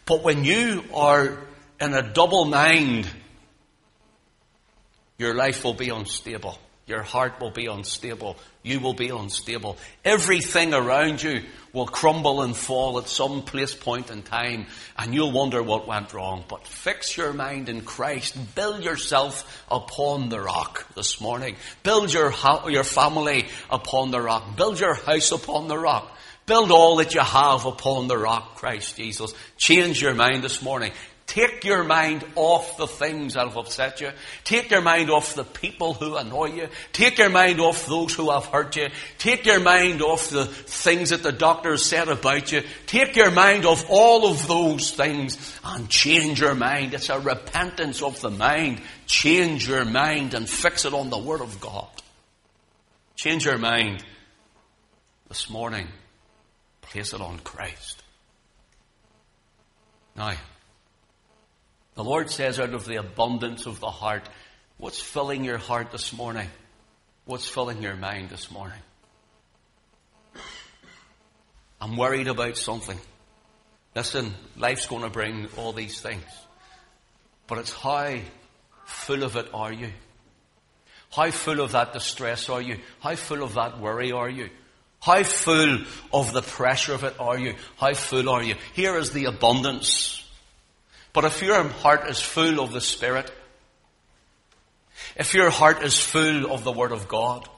But 0.07 0.23
when 0.23 0.45
you 0.45 0.85
are 0.95 1.37
in 1.81 1.95
a 1.95 2.13
double 2.13 2.45
mind, 2.45 3.09
your 5.19 5.35
life 5.35 5.65
will 5.65 5.75
be 5.75 5.89
unstable. 5.89 6.59
Your 6.87 7.03
heart 7.03 7.39
will 7.39 7.51
be 7.51 7.67
unstable. 7.67 8.39
You 8.63 8.81
will 8.81 8.95
be 8.95 9.11
unstable. 9.11 9.77
Everything 10.05 10.73
around 10.73 11.23
you 11.23 11.43
will 11.75 11.87
crumble 11.87 12.41
and 12.41 12.57
fall 12.57 12.99
at 12.99 13.09
some 13.09 13.43
place 13.43 13.75
point 13.75 14.11
in 14.11 14.23
time 14.23 14.67
and 14.97 15.13
you'll 15.13 15.33
wonder 15.33 15.63
what 15.63 15.87
went 15.87 16.15
wrong. 16.15 16.45
But 16.49 16.67
fix 16.67 17.15
your 17.17 17.35
mind 17.35 17.69
in 17.69 17.83
Christ. 17.83 18.55
Build 18.55 18.83
yourself 18.83 19.67
upon 19.71 20.31
the 20.31 20.41
rock 20.41 20.87
this 20.95 21.21
morning. 21.21 21.57
Build 21.83 22.11
your, 22.11 22.33
your 22.71 22.85
family 22.85 23.49
upon 23.69 24.11
the 24.11 24.21
rock. 24.21 24.57
Build 24.57 24.81
your 24.81 24.95
house 24.95 25.31
upon 25.31 25.69
the 25.69 25.79
rock. 25.79 26.17
Build 26.47 26.71
all 26.71 26.97
that 26.97 27.13
you 27.13 27.21
have 27.21 27.67
upon 27.67 28.09
the 28.09 28.17
rock, 28.17 28.55
Christ 28.55 28.97
Jesus. 28.97 29.35
Change 29.59 30.01
your 30.01 30.15
mind 30.15 30.43
this 30.43 30.63
morning. 30.63 30.93
Take 31.29 31.63
your 31.63 31.85
mind 31.85 32.25
off 32.37 32.79
the 32.79 32.87
things 32.87 33.35
that 33.35 33.47
have 33.47 33.59
upset 33.59 34.01
you. 34.01 34.13
Take 34.45 34.71
your 34.71 34.81
mind 34.81 35.11
off 35.11 35.35
the 35.35 35.45
people 35.45 35.93
who 35.93 36.17
annoy 36.17 36.47
you. 36.47 36.69
Take 36.95 37.19
your 37.19 37.29
mind 37.29 37.61
off 37.61 37.85
those 37.85 38.15
who 38.15 38.31
have 38.31 38.47
hurt 38.47 38.77
you. 38.77 38.89
Take 39.19 39.45
your 39.45 39.61
mind 39.61 40.01
off 40.01 40.31
the 40.31 40.47
things 40.47 41.11
that 41.11 41.23
the 41.23 41.31
doctors 41.31 41.85
said 41.85 42.09
about 42.09 42.51
you. 42.51 42.63
Take 42.87 43.15
your 43.15 43.31
mind 43.31 43.67
off 43.67 43.85
all 43.91 44.31
of 44.31 44.49
those 44.49 44.91
things 44.91 45.37
and 45.63 45.91
change 45.91 46.41
your 46.41 46.55
mind. 46.55 46.95
It's 46.95 47.11
a 47.11 47.21
repentance 47.21 48.03
of 48.03 48.19
the 48.23 48.31
mind. 48.31 48.81
Change 49.07 49.69
your 49.69 49.85
mind 49.85 50.33
and 50.33 50.49
fix 50.49 50.87
it 50.87 50.95
on 50.95 51.11
the 51.11 51.19
Word 51.19 51.43
of 51.43 51.61
God. 51.61 51.89
Change 53.17 53.45
your 53.45 53.59
mind 53.59 54.03
this 55.29 55.51
morning. 55.51 55.89
Place 56.81 57.13
it 57.13 57.21
on 57.21 57.39
Christ. 57.41 58.03
Now, 60.17 60.33
the 61.99 62.05
Lord 62.05 62.31
says, 62.31 62.61
out 62.61 62.75
of 62.75 62.85
the 62.85 62.95
abundance 62.95 63.67
of 63.67 63.81
the 63.81 63.91
heart, 63.91 64.23
what's 64.77 65.01
filling 65.01 65.43
your 65.43 65.59
heart 65.59 65.91
this 65.91 66.13
morning? 66.13 66.49
What's 67.25 67.49
filling 67.49 67.83
your 67.83 67.97
mind 67.97 68.31
this 68.31 68.53
morning? 68.53 68.79
I'm 71.81 71.97
worried 71.97 72.29
about 72.29 72.57
something. 72.57 72.97
Listen, 73.97 74.33
life's 74.57 74.87
going 74.87 75.03
to 75.03 75.11
bring 75.11 75.49
all 75.57 75.73
these 75.73 76.01
things. 76.01 76.23
But 77.49 77.59
it's 77.59 77.73
how 77.73 78.21
full 78.85 79.25
of 79.25 79.35
it 79.35 79.49
are 79.53 79.73
you? 79.73 79.91
How 81.11 81.33
full 81.33 81.61
of 81.61 81.73
that 81.73 81.95
distress 81.95 82.49
are 82.49 82.63
you? 82.63 82.79
How 83.01 83.17
full 83.17 83.43
of 83.43 83.55
that 83.55 83.81
worry 83.81 84.13
are 84.13 84.31
you? 84.31 84.51
How 85.01 85.25
full 85.25 85.79
of 86.13 86.33
the 86.33 86.43
pressure 86.43 86.95
of 86.95 87.03
it 87.03 87.19
are 87.19 87.37
you? 87.37 87.57
How 87.77 87.93
full 87.95 88.29
are 88.29 88.45
you? 88.45 88.55
Here 88.75 88.97
is 88.97 89.11
the 89.11 89.25
abundance 89.25 90.18
but 91.13 91.25
if 91.25 91.43
your 91.43 91.63
heart 91.63 92.09
is 92.09 92.21
full 92.21 92.61
of 92.61 92.73
the 92.73 92.81
Spirit, 92.81 93.31
if 95.17 95.35
your 95.35 95.51
heart 95.51 95.83
is 95.83 95.99
full 95.99 96.53
of 96.53 96.65
the 96.65 96.73
Word 96.73 96.93
of 96.93 97.09
God, 97.09 97.49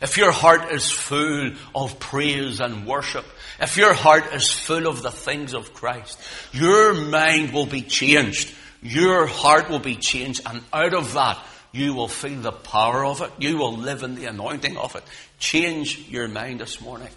if 0.00 0.16
your 0.16 0.32
heart 0.32 0.72
is 0.72 0.90
full 0.90 1.52
of 1.74 2.00
praise 2.00 2.60
and 2.60 2.86
worship, 2.86 3.24
if 3.60 3.76
your 3.76 3.92
heart 3.92 4.32
is 4.32 4.50
full 4.50 4.86
of 4.86 5.02
the 5.02 5.10
things 5.10 5.54
of 5.54 5.74
Christ, 5.74 6.20
your 6.52 6.94
mind 6.94 7.52
will 7.52 7.66
be 7.66 7.82
changed. 7.82 8.54
Your 8.80 9.26
heart 9.26 9.68
will 9.68 9.80
be 9.80 9.96
changed 9.96 10.42
and 10.46 10.62
out 10.72 10.94
of 10.94 11.14
that 11.14 11.38
you 11.72 11.94
will 11.94 12.08
feel 12.08 12.40
the 12.40 12.52
power 12.52 13.04
of 13.04 13.20
it. 13.20 13.30
You 13.38 13.58
will 13.58 13.76
live 13.76 14.02
in 14.02 14.14
the 14.14 14.26
anointing 14.26 14.76
of 14.76 14.96
it. 14.96 15.04
Change 15.38 16.08
your 16.08 16.28
mind 16.28 16.60
this 16.60 16.80
morning. 16.80 17.08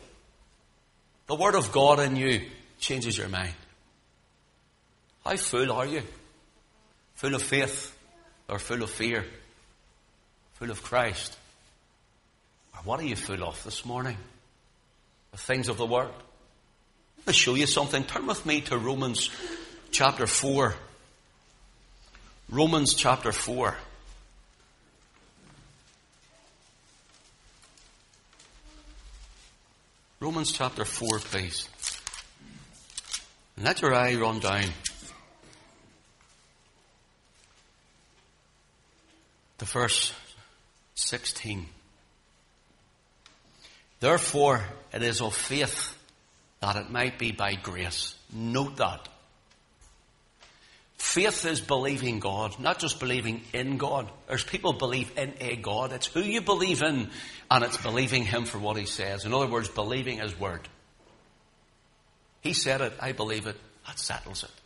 The 1.27 1.36
Word 1.36 1.56
of 1.56 1.72
God 1.72 2.00
in 2.00 2.15
you 2.15 2.41
changes 2.80 3.18
your 3.18 3.30
mind. 3.30 3.53
How 5.24 5.36
full 5.38 5.72
are 5.72 5.86
you? 5.86 6.01
Full 7.16 7.36
of 7.36 7.42
faith 7.44 7.96
or 8.50 8.58
full 8.58 8.82
of 8.84 8.90
fear? 8.90 9.25
Full 10.54 10.72
of 10.72 10.82
Christ? 10.82 11.38
Or 12.74 12.80
what 12.84 13.00
are 13.00 13.06
you 13.06 13.16
full 13.16 13.44
of 13.44 13.63
this 13.63 13.86
morning? 13.86 14.18
The 15.32 15.38
things 15.38 15.70
of 15.70 15.78
the 15.78 15.86
world. 15.86 16.13
Let 17.20 17.28
me 17.28 17.34
show 17.34 17.54
you 17.56 17.68
something. 17.68 18.04
Turn 18.04 18.25
with 18.25 18.46
me 18.46 18.62
to 18.62 18.78
Romans 18.78 19.30
chapter 19.92 20.25
4. 20.25 20.74
Romans 22.50 22.96
chapter 22.96 23.32
4. 23.32 23.75
Romans 30.20 30.51
chapter 30.51 30.84
4, 30.84 31.20
please. 31.20 31.68
And 33.56 33.66
let 33.66 33.82
your 33.82 33.94
eye 33.94 34.16
run 34.16 34.40
down 34.40 34.66
to 39.62 39.65
verse 39.65 40.12
16. 40.96 41.68
Therefore, 44.00 44.63
it 44.91 45.03
is 45.03 45.22
of 45.22 45.36
faith 45.36 45.96
that 46.62 46.77
it 46.77 46.89
might 46.89 47.20
be 47.20 47.32
by 47.32 47.53
grace. 47.53 48.15
Note 48.34 48.77
that. 48.77 49.08
Faith 50.98 51.46
is 51.46 51.62
believing 51.62 52.20
God, 52.20 52.60
not 52.60 52.80
just 52.80 53.00
believing 53.00 53.41
in 53.53 53.77
God. 53.77 54.12
There's 54.27 54.44
people 54.44 54.74
believe 54.74 55.15
in 55.15 55.36
a 55.39 55.58
God. 55.58 55.94
It's 55.94 56.08
who 56.08 56.22
you 56.22 56.41
believe 56.41 56.82
in, 56.82 57.12
and 57.51 57.63
it's 57.63 57.77
believing 57.77 58.25
Him 58.25 58.46
for 58.46 58.58
what 58.58 58.77
He 58.77 58.88
says. 58.88 59.25
In 59.25 59.34
other 59.34 59.48
words, 59.48 59.70
believing 59.70 60.18
His 60.18 60.39
Word. 60.39 60.68
He 62.41 62.53
said 62.53 62.82
it, 62.82 62.94
I 63.00 63.12
believe 63.12 63.46
it, 63.46 63.58
that 63.86 64.00
settles 64.00 64.44
it. 64.44 64.61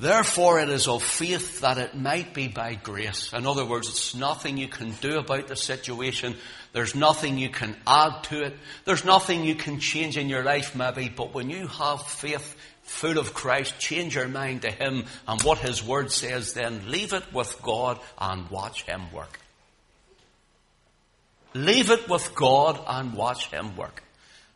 Therefore, 0.00 0.60
it 0.60 0.68
is 0.68 0.86
of 0.86 1.02
faith 1.02 1.60
that 1.60 1.76
it 1.76 1.96
might 1.96 2.32
be 2.32 2.46
by 2.46 2.74
grace. 2.76 3.32
In 3.32 3.46
other 3.46 3.64
words, 3.64 3.88
it's 3.88 4.14
nothing 4.14 4.56
you 4.56 4.68
can 4.68 4.92
do 5.00 5.18
about 5.18 5.48
the 5.48 5.56
situation. 5.56 6.36
There's 6.72 6.94
nothing 6.94 7.36
you 7.36 7.48
can 7.48 7.76
add 7.84 8.22
to 8.24 8.44
it. 8.44 8.56
There's 8.84 9.04
nothing 9.04 9.42
you 9.42 9.56
can 9.56 9.80
change 9.80 10.16
in 10.16 10.28
your 10.28 10.44
life, 10.44 10.76
maybe. 10.76 11.08
But 11.08 11.34
when 11.34 11.50
you 11.50 11.66
have 11.66 12.02
faith 12.02 12.54
full 12.82 13.18
of 13.18 13.34
Christ, 13.34 13.80
change 13.80 14.14
your 14.14 14.28
mind 14.28 14.62
to 14.62 14.70
Him 14.70 15.04
and 15.26 15.42
what 15.42 15.58
His 15.58 15.84
Word 15.84 16.12
says, 16.12 16.54
then 16.54 16.92
leave 16.92 17.12
it 17.12 17.32
with 17.32 17.60
God 17.60 17.98
and 18.18 18.48
watch 18.50 18.84
Him 18.84 19.10
work. 19.12 19.40
Leave 21.54 21.90
it 21.90 22.08
with 22.08 22.36
God 22.36 22.78
and 22.86 23.14
watch 23.14 23.50
Him 23.50 23.74
work. 23.76 24.04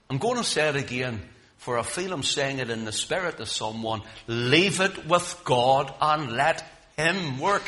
I'm 0.09 0.19
going 0.19 0.37
to 0.37 0.45
say 0.45 0.69
it 0.69 0.77
again 0.77 1.21
for 1.62 1.78
I 1.78 1.83
feel 1.83 2.12
I'm 2.12 2.25
saying 2.25 2.59
it 2.59 2.71
in 2.71 2.85
the 2.85 2.90
spirit 2.90 3.37
to 3.37 3.47
someone. 3.47 4.02
Leave 4.26 4.81
it 4.81 5.07
with 5.07 5.40
God 5.45 5.95
and 6.00 6.33
let 6.33 6.64
Him 6.97 7.38
work. 7.38 7.62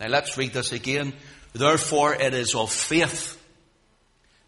Now 0.00 0.08
let's 0.08 0.36
read 0.36 0.52
this 0.52 0.72
again. 0.72 1.12
Therefore 1.52 2.14
it 2.14 2.34
is 2.34 2.56
of 2.56 2.72
faith 2.72 3.40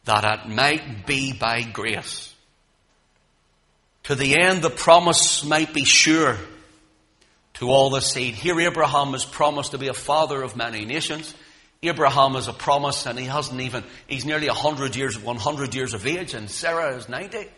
that 0.04 0.24
it 0.24 0.52
might 0.52 1.06
be 1.06 1.32
by 1.32 1.62
grace. 1.62 2.34
To 4.04 4.16
the 4.16 4.36
end 4.36 4.62
the 4.62 4.70
promise 4.70 5.44
might 5.44 5.72
be 5.72 5.84
sure 5.84 6.38
to 7.54 7.70
all 7.70 7.90
the 7.90 8.00
seed. 8.00 8.34
Here 8.34 8.60
Abraham 8.60 9.14
is 9.14 9.24
promised 9.24 9.70
to 9.70 9.78
be 9.78 9.86
a 9.86 9.94
father 9.94 10.42
of 10.42 10.56
many 10.56 10.84
nations. 10.86 11.32
Abraham 11.84 12.34
is 12.34 12.48
a 12.48 12.52
promise 12.52 13.06
and 13.06 13.16
he 13.16 13.26
hasn't 13.26 13.60
even, 13.60 13.84
he's 14.08 14.24
nearly 14.24 14.48
a 14.48 14.54
hundred 14.54 14.96
years, 14.96 15.16
100 15.16 15.72
years 15.76 15.94
of 15.94 16.04
age 16.04 16.34
and 16.34 16.50
Sarah 16.50 16.96
is 16.96 17.08
90. 17.08 17.48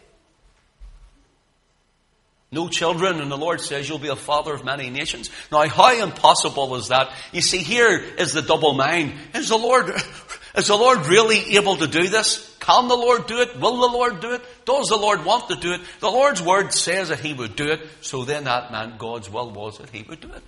No 2.53 2.69
children, 2.69 3.23
and 3.23 3.31
the 3.31 3.39
Lord 3.39 3.63
says 3.63 3.89
you'll 3.89 3.99
be 3.99 4.09
a 4.09 4.17
father 4.17 4.53
of 4.53 4.63
many 4.63 4.91
nations. 4.91 5.31
Now, 5.51 5.67
how 5.69 5.95
impossible 5.95 6.77
is 6.77 6.89
that? 6.89 7.11
You 7.33 7.41
see, 7.41 7.59
here 7.59 7.99
is 7.99 8.35
the 8.35 8.43
double 8.43 8.75
mind. 8.75 9.15
Is 9.35 9.49
the 9.49 9.57
Lord, 9.57 9.89
is 10.55 10.67
the 10.67 10.77
Lord 10.77 11.07
really 11.07 11.57
able 11.57 11.79
to 11.79 11.87
do 11.87 12.09
this? 12.09 12.55
Can 12.61 12.89
the 12.89 12.95
Lord 12.95 13.27
do 13.27 13.41
it? 13.41 13.59
Will 13.59 13.81
the 13.81 13.97
Lord 13.97 14.21
do 14.21 14.35
it? 14.35 14.43
Does 14.67 14.89
the 14.89 14.99
Lord 14.99 15.25
want 15.25 15.49
to 15.49 15.57
do 15.57 15.73
it? 15.73 15.81
The 16.01 16.11
Lord's 16.11 16.43
word 16.43 16.75
says 16.75 17.09
that 17.09 17.21
He 17.21 17.33
would 17.33 17.57
do 17.57 17.69
it, 17.69 17.81
so 18.03 18.27
then 18.27 18.45
that 18.45 18.71
meant 18.71 18.99
God's 18.99 19.31
will 19.31 19.51
was 19.51 19.79
that 19.79 19.89
He 19.89 20.03
would 20.03 20.21
do 20.21 20.31
it. 20.31 20.43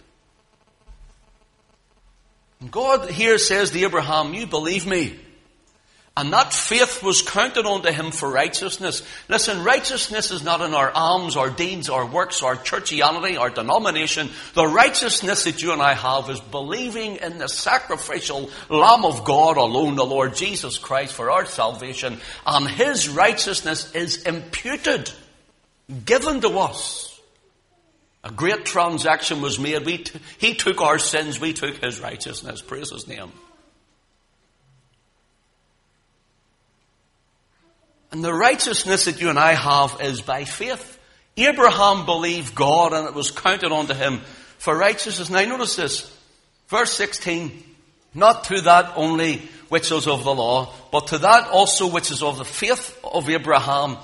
And 2.61 2.71
God 2.71 3.11
here 3.11 3.39
says 3.39 3.71
to 3.71 3.83
Abraham, 3.83 4.35
you 4.35 4.47
believe 4.47 4.87
me. 4.87 5.19
And 6.17 6.33
that 6.33 6.53
faith 6.53 7.03
was 7.03 7.23
counted 7.23 7.67
unto 7.67 7.91
him 7.91 8.13
for 8.13 8.31
righteousness. 8.31 9.03
Listen, 9.29 9.65
righteousness 9.65 10.31
is 10.31 10.45
not 10.45 10.61
in 10.61 10.73
our 10.73 10.93
alms, 10.93 11.37
our 11.37 11.51
deeds, 11.51 11.89
our 11.89 12.07
works, 12.07 12.41
our 12.41 12.55
churchianity, 12.55 13.37
our 13.37 13.51
denomination. 13.51 14.31
The 14.55 14.67
righteousness 14.67 15.43
that 15.43 15.61
you 15.61 15.73
and 15.73 15.83
I 15.83 15.95
have 15.95 16.31
is 16.31 16.39
believing 16.39 17.17
in 17.17 17.39
the 17.39 17.49
sacrificial 17.49 18.49
Lamb 18.69 19.05
of 19.05 19.25
God 19.25 19.57
alone, 19.57 19.97
the 19.97 20.07
Lord 20.07 20.37
Jesus 20.37 20.79
Christ, 20.79 21.15
for 21.15 21.33
our 21.33 21.47
salvation. 21.47 22.21
And 22.47 22.69
his 22.69 23.09
righteousness 23.09 23.93
is 23.93 24.23
imputed, 24.23 25.11
given 26.05 26.41
to 26.43 26.61
us. 26.61 27.21
A 28.23 28.31
great 28.31 28.65
transaction 28.65 29.43
was 29.43 29.59
made. 29.59 29.85
We 29.85 29.99
t- 29.99 30.21
he 30.39 30.55
took 30.55 30.81
our 30.81 31.01
sins, 31.01 31.41
we 31.41 31.53
took 31.53 31.79
his 31.79 31.99
righteousness. 31.99 32.63
Praise 32.63 32.93
his 32.93 33.09
name. 33.09 33.33
And 38.15 38.23
the 38.23 38.33
righteousness 38.33 39.07
that 39.07 39.21
you 39.21 39.29
and 39.29 39.41
I 39.41 39.55
have 39.55 40.01
is 40.01 40.21
by 40.21 40.45
faith. 40.45 41.01
Abraham 41.37 42.07
believed 42.07 42.55
God 42.55 42.93
and 42.93 43.09
it 43.09 43.13
was 43.13 43.33
counted 43.33 43.73
unto 43.73 43.93
him 43.93 44.21
for 44.59 44.79
righteousness. 44.79 45.31
Now 45.31 45.45
notice 45.45 45.75
this. 45.75 46.17
Verse 46.69 46.93
16. 46.93 47.65
Not 48.15 48.45
to 48.45 48.61
that 48.61 48.93
only 48.95 49.39
which 49.69 49.91
is 49.91 50.07
of 50.07 50.23
the 50.23 50.33
law, 50.33 50.73
but 50.93 51.09
to 51.09 51.19
that 51.19 51.49
also 51.49 51.89
which 51.89 52.13
is 52.13 52.23
of 52.23 52.39
the 52.39 52.45
faith 52.45 52.97
of 53.03 53.29
Abraham, 53.29 53.97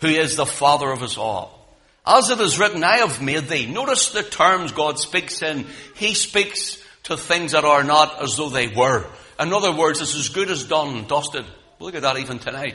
who 0.00 0.08
is 0.08 0.34
the 0.34 0.44
father 0.44 0.90
of 0.90 1.04
us 1.04 1.16
all. 1.16 1.72
As 2.04 2.30
it 2.30 2.40
is 2.40 2.58
written, 2.58 2.82
I 2.82 2.96
have 2.96 3.22
made 3.22 3.46
thee. 3.46 3.66
Notice 3.66 4.10
the 4.10 4.24
terms 4.24 4.72
God 4.72 4.98
speaks 4.98 5.40
in. 5.40 5.66
He 5.94 6.14
speaks 6.14 6.82
to 7.04 7.16
things 7.16 7.52
that 7.52 7.64
are 7.64 7.84
not 7.84 8.24
as 8.24 8.36
though 8.36 8.50
they 8.50 8.66
were. 8.66 9.06
In 9.38 9.52
other 9.52 9.70
words, 9.70 10.00
it's 10.00 10.16
as 10.16 10.30
good 10.30 10.50
as 10.50 10.64
done 10.64 11.04
dusted. 11.06 11.44
Look 11.78 11.94
at 11.94 12.02
that 12.02 12.18
even 12.18 12.40
tonight. 12.40 12.74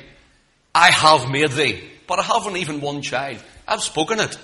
I 0.77 0.91
have 0.91 1.27
made 1.31 1.49
thee, 1.53 1.81
but 2.05 2.19
I 2.19 2.21
haven't 2.21 2.57
even 2.57 2.81
one 2.81 3.01
child. 3.01 3.43
I've 3.67 3.81
spoken 3.81 4.19
it. 4.19 4.37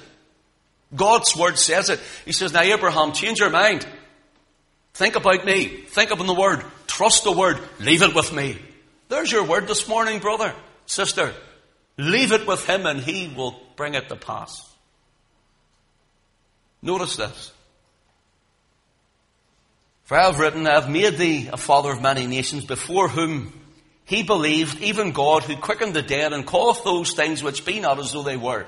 God's 0.95 1.37
word 1.37 1.59
says 1.59 1.91
it. 1.91 1.99
He 2.25 2.31
says, 2.31 2.51
now 2.51 2.61
Abraham, 2.61 3.11
change 3.11 3.39
your 3.39 3.51
mind. 3.51 3.85
Think 4.95 5.15
about 5.15 5.45
me. 5.45 5.67
Think 5.67 6.09
upon 6.09 6.25
the 6.25 6.33
word. 6.33 6.65
Trust 6.87 7.23
the 7.23 7.31
word. 7.31 7.59
Leave 7.79 8.01
it 8.01 8.15
with 8.15 8.33
me. 8.33 8.57
There's 9.09 9.31
your 9.31 9.43
word 9.43 9.67
this 9.67 9.87
morning, 9.87 10.17
brother, 10.17 10.55
sister. 10.87 11.35
Leave 11.99 12.31
it 12.31 12.47
with 12.47 12.65
him 12.65 12.87
and 12.87 12.99
he 12.99 13.31
will 13.37 13.61
bring 13.75 13.93
it 13.93 14.09
to 14.09 14.15
pass. 14.15 14.59
Notice 16.81 17.15
this. 17.15 17.51
For 20.05 20.17
I 20.17 20.25
have 20.25 20.39
written, 20.39 20.65
I 20.65 20.81
have 20.81 20.89
made 20.89 21.17
thee 21.17 21.49
a 21.53 21.57
father 21.57 21.91
of 21.91 22.01
many 22.01 22.25
nations 22.25 22.65
before 22.65 23.07
whom 23.07 23.53
he 24.05 24.23
believed 24.23 24.81
even 24.81 25.11
God 25.11 25.43
who 25.43 25.55
quickened 25.55 25.93
the 25.93 26.01
dead 26.01 26.33
and 26.33 26.45
calleth 26.45 26.83
those 26.83 27.13
things 27.13 27.41
which 27.41 27.65
be 27.65 27.79
not 27.79 27.99
as 27.99 28.11
though 28.11 28.23
they 28.23 28.37
were. 28.37 28.65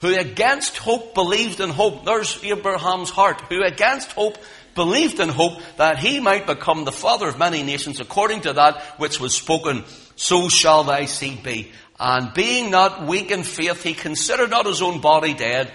Who 0.00 0.14
against 0.18 0.76
hope 0.78 1.14
believed 1.14 1.60
in 1.60 1.70
hope. 1.70 2.04
There's 2.04 2.42
Abraham's 2.42 3.10
heart. 3.10 3.40
Who 3.42 3.62
against 3.62 4.12
hope 4.12 4.36
believed 4.74 5.20
in 5.20 5.28
hope 5.28 5.60
that 5.76 5.98
he 5.98 6.20
might 6.20 6.46
become 6.46 6.84
the 6.84 6.92
father 6.92 7.28
of 7.28 7.38
many 7.38 7.62
nations 7.62 8.00
according 8.00 8.42
to 8.42 8.52
that 8.54 8.82
which 8.98 9.20
was 9.20 9.34
spoken. 9.34 9.84
So 10.16 10.48
shall 10.48 10.84
thy 10.84 11.06
seed 11.06 11.42
be. 11.42 11.72
And 11.98 12.34
being 12.34 12.70
not 12.70 13.06
weak 13.06 13.30
in 13.30 13.44
faith, 13.44 13.82
he 13.82 13.94
considered 13.94 14.50
not 14.50 14.66
his 14.66 14.82
own 14.82 15.00
body 15.00 15.32
dead, 15.32 15.72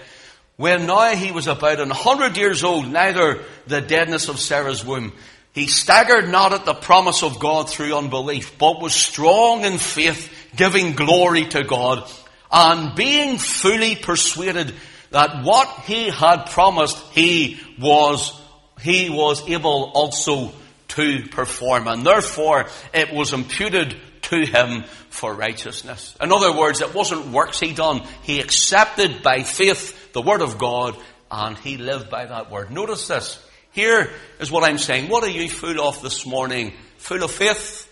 when 0.57 0.85
now 0.85 1.15
he 1.15 1.31
was 1.31 1.47
about 1.47 1.79
an 1.79 1.89
hundred 1.89 2.35
years 2.35 2.65
old, 2.65 2.85
neither 2.85 3.41
the 3.65 3.79
deadness 3.79 4.27
of 4.27 4.39
Sarah's 4.39 4.83
womb. 4.83 5.13
He 5.53 5.67
staggered 5.67 6.29
not 6.29 6.53
at 6.53 6.65
the 6.65 6.73
promise 6.73 7.23
of 7.23 7.39
God 7.39 7.69
through 7.69 7.95
unbelief, 7.95 8.57
but 8.57 8.81
was 8.81 8.93
strong 8.93 9.63
in 9.65 9.77
faith, 9.77 10.31
giving 10.55 10.93
glory 10.93 11.45
to 11.47 11.63
God, 11.63 12.09
and 12.51 12.95
being 12.95 13.37
fully 13.37 13.95
persuaded 13.95 14.73
that 15.11 15.43
what 15.43 15.67
he 15.85 16.09
had 16.09 16.45
promised, 16.45 16.97
he 17.13 17.59
was, 17.79 18.39
he 18.81 19.09
was 19.09 19.47
able 19.49 19.91
also 19.95 20.51
to 20.89 21.27
perform. 21.29 21.87
And 21.87 22.05
therefore, 22.05 22.67
it 22.93 23.11
was 23.11 23.33
imputed 23.33 23.95
to 24.23 24.45
him 24.45 24.83
for 25.09 25.33
righteousness. 25.33 26.15
In 26.21 26.31
other 26.31 26.55
words, 26.55 26.81
it 26.81 26.93
wasn't 26.93 27.27
works 27.27 27.59
he 27.59 27.73
done. 27.73 28.03
He 28.21 28.39
accepted 28.39 29.23
by 29.23 29.43
faith 29.43 30.13
the 30.13 30.21
word 30.21 30.41
of 30.41 30.57
God, 30.57 30.95
and 31.31 31.57
he 31.57 31.77
lived 31.77 32.09
by 32.09 32.25
that 32.25 32.51
word. 32.51 32.71
Notice 32.71 33.07
this. 33.07 33.43
Here 33.71 34.09
is 34.39 34.51
what 34.51 34.63
I'm 34.63 34.77
saying. 34.77 35.09
What 35.09 35.23
are 35.23 35.29
you 35.29 35.49
full 35.49 35.79
of 35.81 36.01
this 36.01 36.25
morning? 36.25 36.73
Full 36.97 37.23
of 37.23 37.31
faith? 37.31 37.91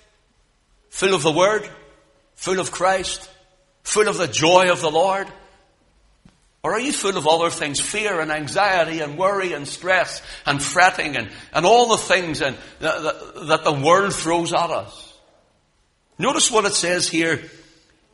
Full 0.90 1.14
of 1.14 1.24
the 1.24 1.32
Word? 1.32 1.68
Full 2.36 2.60
of 2.60 2.72
Christ? 2.72 3.30
Full 3.84 4.08
of 4.08 4.18
the 4.18 4.28
joy 4.28 4.72
of 4.72 4.82
the 4.82 4.92
Lord? 4.92 5.28
Or 6.64 6.74
are 6.74 6.80
you 6.80 6.92
full 6.92 7.16
of 7.16 7.28
other 7.28 7.50
things? 7.50 7.80
Fear 7.80 8.20
and 8.20 8.32
anxiety 8.32 9.00
and 9.00 9.18
worry 9.18 9.54
and 9.54 9.68
stress 9.68 10.22
and 10.46 10.62
fretting 10.62 11.16
and, 11.16 11.30
and 11.54 11.66
all 11.66 11.90
the 11.90 11.98
things 11.98 12.42
and, 12.42 12.58
that, 12.80 13.02
that 13.48 13.64
the 13.64 13.72
world 13.72 14.14
throws 14.14 14.54
at 14.54 14.70
us? 14.70 15.14
Notice 16.20 16.52
what 16.52 16.66
it 16.66 16.74
says 16.74 17.08
here 17.08 17.42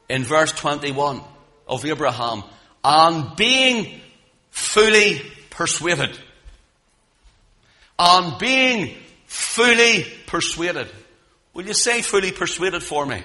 in 0.10 0.24
verse 0.24 0.52
21 0.52 1.22
of 1.68 1.86
Abraham. 1.86 2.44
And 2.84 3.36
being 3.36 4.02
fully 4.52 5.22
persuaded 5.50 6.16
on 7.98 8.38
being 8.40 8.96
fully 9.26 10.06
persuaded. 10.26 10.90
Will 11.54 11.66
you 11.66 11.74
say 11.74 12.02
fully 12.02 12.32
persuaded 12.32 12.84
for 12.84 13.06
me? 13.06 13.24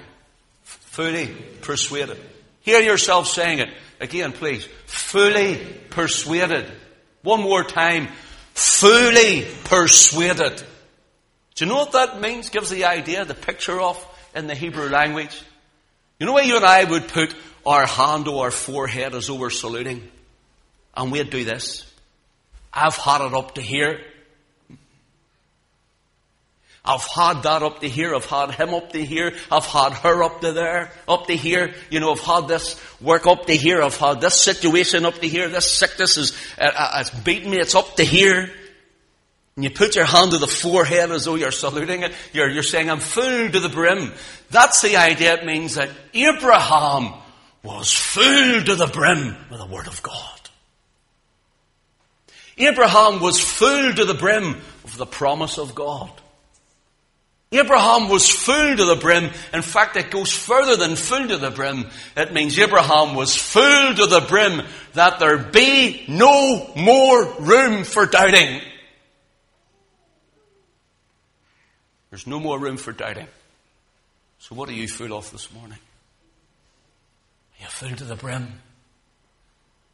Fully 0.63 1.27
persuaded. 1.61 2.17
Hear 2.61 2.81
yourself 2.81 3.27
saying 3.27 3.59
it. 3.59 3.69
Again, 3.99 4.31
please. 4.31 4.67
Fully 4.85 5.57
persuaded. 5.89 6.71
One 7.23 7.41
more 7.41 7.63
time. 7.63 8.09
Fully 8.53 9.45
persuaded. 9.65 10.63
Do 11.55 11.65
you 11.65 11.69
know 11.71 11.77
what 11.77 11.93
that 11.93 12.21
means? 12.21 12.49
Gives 12.49 12.69
the 12.69 12.85
idea, 12.85 13.25
the 13.25 13.33
picture 13.33 13.79
of 13.79 14.03
in 14.35 14.47
the 14.47 14.55
Hebrew 14.55 14.89
language. 14.89 15.41
You 16.19 16.25
know 16.25 16.33
where 16.33 16.43
you 16.43 16.57
and 16.57 16.65
I 16.65 16.83
would 16.83 17.07
put 17.07 17.33
our 17.65 17.85
hand 17.85 18.25
to 18.25 18.39
our 18.39 18.51
forehead 18.51 19.15
as 19.15 19.27
though 19.27 19.35
we're 19.35 19.49
saluting? 19.49 20.09
And 20.95 21.11
we'd 21.11 21.29
do 21.29 21.43
this. 21.43 21.85
I've 22.73 22.95
had 22.95 23.21
it 23.21 23.33
up 23.33 23.55
to 23.55 23.61
here. 23.61 24.01
I've 26.83 27.05
had 27.05 27.43
that 27.43 27.61
up 27.61 27.81
to 27.81 27.89
here. 27.89 28.15
I've 28.15 28.25
had 28.25 28.51
him 28.51 28.73
up 28.73 28.93
to 28.93 29.03
here. 29.03 29.33
I've 29.51 29.65
had 29.65 29.93
her 29.93 30.23
up 30.23 30.41
to 30.41 30.53
there, 30.53 30.91
up 31.07 31.27
to 31.27 31.35
here. 31.35 31.73
You 31.89 31.99
know, 31.99 32.13
I've 32.13 32.21
had 32.21 32.47
this 32.47 32.81
work 33.01 33.27
up 33.27 33.45
to 33.47 33.55
here. 33.55 33.81
I've 33.81 33.97
had 33.97 34.21
this 34.21 34.41
situation 34.41 35.05
up 35.05 35.15
to 35.15 35.27
here. 35.27 35.49
This 35.49 35.69
sickness 35.69 36.17
is, 36.17 36.37
uh, 36.57 36.71
uh, 36.73 36.97
it's 37.01 37.09
beaten 37.09 37.51
me. 37.51 37.57
It's 37.57 37.75
up 37.75 37.95
to 37.97 38.03
here. 38.03 38.49
And 39.55 39.63
you 39.65 39.71
put 39.71 39.97
your 39.97 40.05
hand 40.05 40.31
to 40.31 40.37
the 40.37 40.47
forehead 40.47 41.11
as 41.11 41.25
though 41.25 41.35
you're 41.35 41.51
saluting 41.51 42.03
it. 42.03 42.13
You're, 42.31 42.49
you're 42.49 42.63
saying, 42.63 42.89
I'm 42.89 43.01
full 43.01 43.49
to 43.49 43.59
the 43.59 43.67
brim. 43.67 44.13
That's 44.49 44.81
the 44.81 44.95
idea. 44.95 45.33
It 45.33 45.45
means 45.45 45.75
that 45.75 45.89
Abraham 46.13 47.13
was 47.61 47.91
full 47.91 48.63
to 48.63 48.75
the 48.75 48.87
brim 48.87 49.35
with 49.51 49.59
the 49.59 49.65
Word 49.65 49.87
of 49.87 50.01
God. 50.01 50.39
Abraham 52.57 53.19
was 53.19 53.39
full 53.39 53.93
to 53.93 54.05
the 54.05 54.13
brim 54.13 54.61
of 54.85 54.97
the 54.97 55.05
promise 55.05 55.57
of 55.57 55.75
God. 55.75 56.09
Abraham 57.51 58.09
was 58.09 58.29
full 58.29 58.77
to 58.77 58.85
the 58.85 58.95
brim. 58.95 59.31
In 59.53 59.63
fact, 59.63 59.95
it 59.95 60.11
goes 60.11 60.31
further 60.31 60.75
than 60.75 60.95
full 60.95 61.27
to 61.27 61.37
the 61.37 61.49
brim. 61.49 61.87
It 62.15 62.31
means 62.31 62.59
Abraham 62.59 63.15
was 63.15 63.35
full 63.35 63.95
to 63.95 64.05
the 64.05 64.21
brim 64.21 64.61
that 64.93 65.17
there 65.17 65.39
be 65.39 66.05
no 66.07 66.71
more 66.75 67.25
room 67.39 67.83
for 67.85 68.05
doubting. 68.05 68.61
There's 72.11 72.27
no 72.27 72.39
more 72.39 72.59
room 72.59 72.77
for 72.77 72.91
doubting. 72.91 73.27
So 74.37 74.53
what 74.53 74.69
are 74.69 74.73
you 74.73 74.87
full 74.87 75.13
of 75.13 75.31
this 75.31 75.51
morning? 75.51 75.79
Are 77.59 77.63
you 77.63 77.67
full 77.67 77.95
to 77.95 78.03
the 78.03 78.15
brim? 78.15 78.61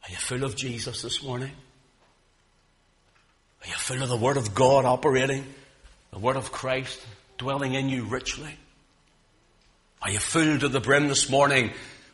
Are 0.04 0.10
you 0.10 0.16
full 0.16 0.44
of 0.44 0.56
Jesus 0.56 1.00
this 1.00 1.22
morning? 1.22 1.52
Are 3.62 3.66
you 3.66 3.74
full 3.74 4.02
of 4.02 4.10
the 4.10 4.16
Word 4.16 4.36
of 4.36 4.54
God 4.54 4.84
operating? 4.84 5.46
The 6.12 6.18
Word 6.18 6.36
of 6.36 6.52
Christ 6.52 7.00
dwelling 7.38 7.74
in 7.74 7.88
you 7.88 8.04
richly? 8.04 8.56
Are 10.02 10.10
you 10.10 10.18
full 10.18 10.58
to 10.58 10.68
the 10.68 10.80
brim 10.80 11.08
this 11.08 11.28
morning? 11.28 11.72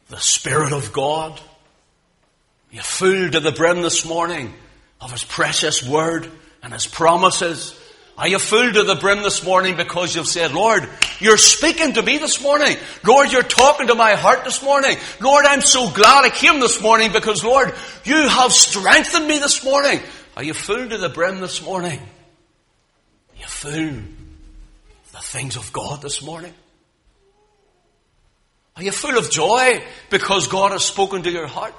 The 0.08 0.18
Spirit 0.18 0.72
of 0.72 0.92
God? 0.92 1.32
Are 1.32 2.76
you 2.76 2.82
full 2.82 3.30
to 3.30 3.40
the 3.40 3.52
brim 3.52 3.82
this 3.82 4.06
morning 4.06 4.52
of 5.00 5.12
His 5.12 5.24
precious 5.24 5.86
Word 5.86 6.30
and 6.62 6.72
His 6.72 6.86
promises? 6.86 7.78
Are 8.16 8.28
you 8.28 8.38
full 8.38 8.72
to 8.72 8.82
the 8.82 8.94
brim 8.94 9.22
this 9.22 9.44
morning 9.44 9.76
because 9.76 10.14
you've 10.14 10.28
said, 10.28 10.52
Lord, 10.52 10.88
you're 11.18 11.38
speaking 11.38 11.94
to 11.94 12.02
me 12.02 12.18
this 12.18 12.42
morning. 12.42 12.76
Lord, 13.04 13.32
you're 13.32 13.42
talking 13.42 13.86
to 13.86 13.94
my 13.94 14.14
heart 14.14 14.44
this 14.44 14.62
morning. 14.62 14.96
Lord, 15.20 15.46
I'm 15.46 15.62
so 15.62 15.90
glad 15.90 16.24
I 16.24 16.30
came 16.30 16.60
this 16.60 16.80
morning 16.82 17.12
because, 17.12 17.42
Lord, 17.42 17.74
you 18.04 18.28
have 18.28 18.52
strengthened 18.52 19.26
me 19.26 19.38
this 19.38 19.64
morning. 19.64 20.00
Are 20.36 20.44
you 20.44 20.54
full 20.54 20.88
to 20.88 20.98
the 20.98 21.08
brim 21.08 21.40
this 21.40 21.62
morning? 21.62 22.00
Are 22.00 23.38
you 23.38 23.46
full 23.46 24.02
the 25.12 25.18
things 25.18 25.56
of 25.56 25.72
God 25.72 26.02
this 26.02 26.22
morning? 26.22 26.54
Are 28.76 28.82
you 28.82 28.90
full 28.90 29.18
of 29.18 29.30
joy 29.30 29.82
because 30.10 30.48
God 30.48 30.72
has 30.72 30.84
spoken 30.84 31.22
to 31.22 31.30
your 31.30 31.46
heart? 31.46 31.74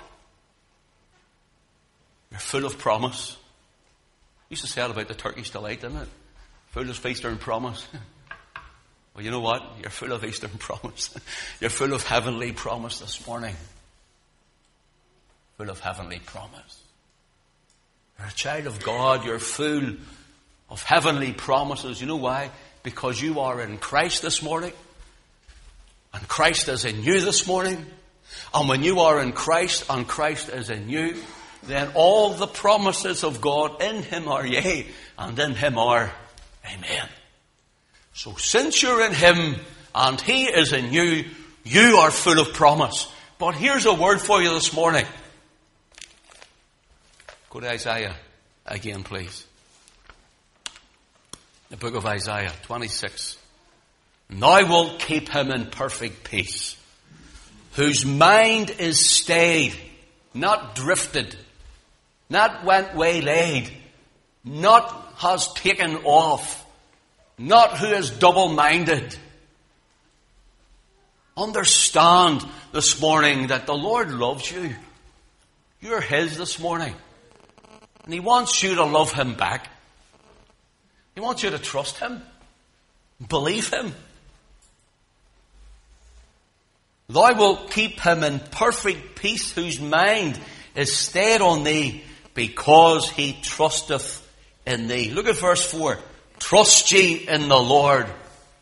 You're 2.31 2.39
full 2.39 2.65
of 2.65 2.77
promise. 2.77 3.35
I 3.35 4.45
used 4.49 4.63
to 4.63 4.67
say 4.67 4.81
about 4.83 5.07
the 5.07 5.15
Turkish 5.15 5.49
delight, 5.49 5.81
didn't 5.81 5.97
it? 5.97 6.07
Full 6.67 6.89
of 6.89 7.05
Eastern 7.05 7.37
promise. 7.37 7.85
Well, 9.15 9.23
you 9.23 9.29
know 9.29 9.41
what? 9.41 9.61
You're 9.79 9.91
full 9.91 10.11
of 10.11 10.25
Eastern 10.25 10.49
promise. 10.57 11.15
You're 11.61 11.69
full 11.69 11.93
of 11.93 12.03
heavenly 12.03 12.51
promise 12.51 12.97
this 12.97 13.27
morning. 13.27 13.55
Full 15.57 15.69
of 15.69 15.79
heavenly 15.79 16.19
promise. 16.19 16.81
You're 18.17 18.29
a 18.29 18.31
child 18.31 18.65
of 18.65 18.83
God. 18.83 19.23
You're 19.23 19.37
full 19.37 19.97
of 20.69 20.81
heavenly 20.81 21.31
promises. 21.31 22.01
You 22.01 22.07
know 22.07 22.15
why? 22.15 22.49
Because 22.83 23.21
you 23.21 23.39
are 23.39 23.61
in 23.61 23.77
Christ 23.77 24.21
this 24.21 24.41
morning. 24.41 24.73
And 26.13 26.27
Christ 26.27 26.69
is 26.69 26.85
in 26.85 27.03
you 27.03 27.21
this 27.21 27.47
morning. 27.47 27.85
And 28.53 28.69
when 28.69 28.83
you 28.83 28.99
are 28.99 29.19
in 29.21 29.31
Christ 29.31 29.85
and 29.89 30.07
Christ 30.07 30.49
is 30.49 30.69
in 30.69 30.89
you, 30.89 31.15
then 31.63 31.91
all 31.95 32.33
the 32.33 32.47
promises 32.47 33.23
of 33.23 33.41
God 33.41 33.81
in 33.81 34.03
Him 34.03 34.27
are 34.27 34.45
yea, 34.45 34.87
and 35.17 35.39
in 35.39 35.55
Him 35.55 35.77
are 35.77 36.11
Amen. 36.65 37.07
So 38.13 38.35
since 38.35 38.81
you're 38.81 39.05
in 39.05 39.13
Him 39.13 39.55
and 39.93 40.19
He 40.21 40.45
is 40.45 40.71
in 40.71 40.93
you, 40.93 41.25
you 41.63 41.97
are 41.97 42.11
full 42.11 42.39
of 42.39 42.53
promise. 42.53 43.11
But 43.37 43.55
here's 43.55 43.85
a 43.85 43.93
word 43.93 44.21
for 44.21 44.41
you 44.41 44.49
this 44.49 44.73
morning. 44.73 45.05
Go 47.49 47.59
to 47.59 47.69
Isaiah 47.69 48.15
again, 48.65 49.03
please. 49.03 49.45
The 51.73 51.77
book 51.77 51.95
of 51.95 52.05
Isaiah 52.05 52.53
26. 52.65 53.35
And 54.29 54.39
will 54.41 54.95
keep 54.99 55.27
him 55.27 55.49
in 55.49 55.71
perfect 55.71 56.23
peace, 56.23 56.77
whose 57.71 58.05
mind 58.05 58.69
is 58.77 59.09
stayed, 59.09 59.75
not 60.35 60.75
drifted, 60.75 61.35
not 62.29 62.63
went 62.63 62.93
waylaid, 62.93 63.71
not 64.45 65.15
has 65.17 65.51
taken 65.53 65.95
off, 66.03 66.63
not 67.39 67.79
who 67.79 67.87
is 67.87 68.11
double 68.11 68.49
minded. 68.49 69.17
Understand 71.35 72.45
this 72.71 73.01
morning 73.01 73.47
that 73.47 73.65
the 73.65 73.73
Lord 73.73 74.11
loves 74.11 74.51
you. 74.51 74.75
You're 75.81 76.01
His 76.01 76.37
this 76.37 76.59
morning. 76.59 76.93
And 78.05 78.13
He 78.13 78.19
wants 78.19 78.61
you 78.61 78.75
to 78.75 78.83
love 78.83 79.11
Him 79.11 79.33
back. 79.33 79.72
He 81.15 81.21
wants 81.21 81.43
you 81.43 81.51
to 81.51 81.59
trust 81.59 81.99
Him, 81.99 82.21
believe 83.27 83.69
Him. 83.69 83.93
Thou 87.09 87.37
wilt 87.37 87.71
keep 87.71 87.99
him 87.99 88.23
in 88.23 88.39
perfect 88.39 89.15
peace 89.15 89.51
whose 89.51 89.79
mind 89.79 90.39
is 90.75 90.95
stayed 90.95 91.41
on 91.41 91.63
thee 91.63 92.03
because 92.33 93.09
he 93.09 93.37
trusteth 93.41 94.19
in 94.65 94.87
thee. 94.87 95.11
Look 95.11 95.27
at 95.27 95.37
verse 95.37 95.63
4. 95.69 95.99
Trust 96.39 96.91
ye 96.91 97.27
in 97.27 97.49
the 97.49 97.59
Lord 97.59 98.07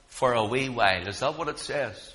for 0.07 0.33
a 0.33 0.43
wee 0.43 0.69
while. 0.69 1.07
Is 1.07 1.19
that 1.19 1.37
what 1.37 1.47
it 1.47 1.59
says? 1.59 2.13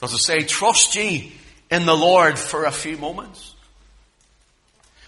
Does 0.00 0.14
it 0.14 0.18
say, 0.18 0.42
trust 0.42 0.96
ye 0.96 1.32
in 1.70 1.86
the 1.86 1.96
Lord 1.96 2.38
for 2.38 2.64
a 2.64 2.72
few 2.72 2.96
moments? 2.96 3.54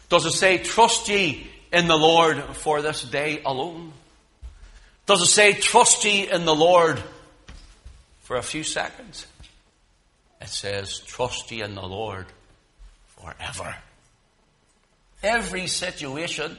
Does 0.09 0.25
it 0.25 0.33
say, 0.33 0.59
trust 0.59 1.09
ye 1.09 1.51
in 1.75 1.89
the 1.89 1.97
Lord 1.97 2.43
for 2.57 2.81
this 2.81 3.03
day 3.03 3.43
alone? 3.45 3.93
Does 5.07 5.21
it 5.21 5.27
say, 5.27 5.53
trust 5.53 6.05
ye 6.05 6.31
in 6.31 6.47
the 6.47 6.55
Lord 6.55 7.03
for 8.23 8.37
a 8.37 8.43
few 8.43 8.63
seconds? 8.63 9.27
It 10.41 10.49
says, 10.49 11.01
trust 11.01 11.51
ye 11.51 11.63
in 11.63 11.75
the 11.75 11.83
Lord 11.83 12.27
forever 13.07 13.77
every 15.25 15.67
situation, 15.67 16.57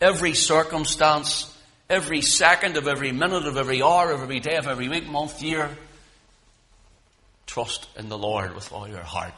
every 0.00 0.34
circumstance, 0.34 1.54
every 1.88 2.22
second 2.22 2.76
of 2.76 2.88
every 2.88 3.12
minute 3.12 3.46
of 3.46 3.56
every 3.56 3.82
hour 3.82 4.10
of 4.10 4.22
every 4.22 4.40
day 4.40 4.56
of 4.56 4.66
every 4.66 4.88
week, 4.88 5.06
month, 5.06 5.42
year. 5.42 5.70
Trust 7.46 7.86
in 7.96 8.08
the 8.08 8.18
Lord 8.18 8.54
with 8.54 8.72
all 8.72 8.88
your 8.88 9.02
heart. 9.02 9.34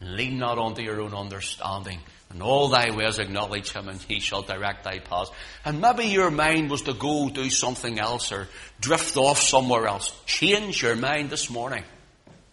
lean 0.00 0.38
not 0.38 0.58
unto 0.58 0.82
your 0.82 1.00
own 1.00 1.14
understanding. 1.14 2.00
And 2.32 2.42
all 2.42 2.68
thy 2.68 2.90
ways 2.96 3.18
acknowledge 3.18 3.72
him, 3.72 3.88
and 3.88 4.00
he 4.00 4.18
shall 4.18 4.40
direct 4.40 4.84
thy 4.84 5.00
paths. 5.00 5.30
And 5.66 5.82
maybe 5.82 6.06
your 6.06 6.30
mind 6.30 6.70
was 6.70 6.82
to 6.82 6.94
go 6.94 7.28
do 7.28 7.50
something 7.50 7.98
else 7.98 8.32
or 8.32 8.48
drift 8.80 9.18
off 9.18 9.38
somewhere 9.38 9.86
else. 9.86 10.14
Change 10.24 10.82
your 10.82 10.96
mind 10.96 11.28
this 11.28 11.50
morning. 11.50 11.84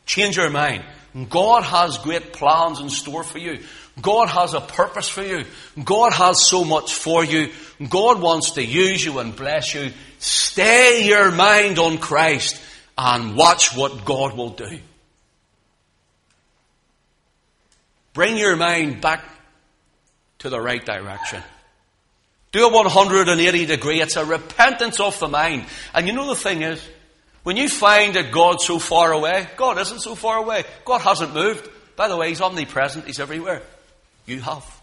Change 0.06 0.36
your 0.36 0.50
mind. 0.50 0.84
God 1.30 1.64
has 1.64 1.98
great 1.98 2.34
plans 2.34 2.82
in 2.82 2.90
store 2.90 3.24
for 3.24 3.38
you. 3.38 3.64
God 4.02 4.28
has 4.28 4.54
a 4.54 4.62
purpose 4.62 5.08
for 5.08 5.24
you. 5.24 5.46
God 5.82 6.12
has 6.12 6.46
so 6.46 6.66
much 6.66 6.94
for 6.94 7.24
you. 7.24 7.50
God 7.88 8.22
wants 8.22 8.52
to 8.52 8.64
use 8.64 9.04
you 9.04 9.20
and 9.20 9.36
bless 9.36 9.74
you. 9.74 9.92
Stay 10.20 11.06
your 11.08 11.32
mind 11.32 11.80
on 11.80 12.00
Christ 12.00 12.62
and 12.98 13.36
watch 13.36 13.76
what 13.76 14.04
God 14.04 14.36
will 14.36 14.52
do. 14.52 14.80
Bring 18.14 18.38
your 18.38 18.58
mind 18.58 19.00
back 19.00 19.24
to 20.40 20.50
the 20.50 20.60
right 20.60 20.84
direction. 20.84 21.44
Do 22.52 22.68
a 22.68 22.72
180 22.72 23.66
degree. 23.66 24.02
It's 24.02 24.16
a 24.16 24.26
repentance 24.26 25.00
of 25.00 25.20
the 25.20 25.28
mind. 25.28 25.66
And 25.94 26.08
you 26.08 26.14
know 26.14 26.28
the 26.28 26.36
thing 26.36 26.64
is, 26.64 26.84
when 27.44 27.58
you 27.58 27.70
find 27.70 28.16
that 28.16 28.32
God's 28.32 28.66
so 28.66 28.80
far 28.80 29.12
away, 29.12 29.48
God 29.56 29.78
isn't 29.80 30.00
so 30.00 30.16
far 30.16 30.38
away. 30.38 30.64
God 30.84 31.02
hasn't 31.02 31.34
moved. 31.34 31.70
By 31.96 32.08
the 32.08 32.18
way, 32.18 32.30
He's 32.30 32.42
omnipresent. 32.42 33.06
He's 33.06 33.20
everywhere. 33.20 33.62
You 34.26 34.42
have. 34.42 34.80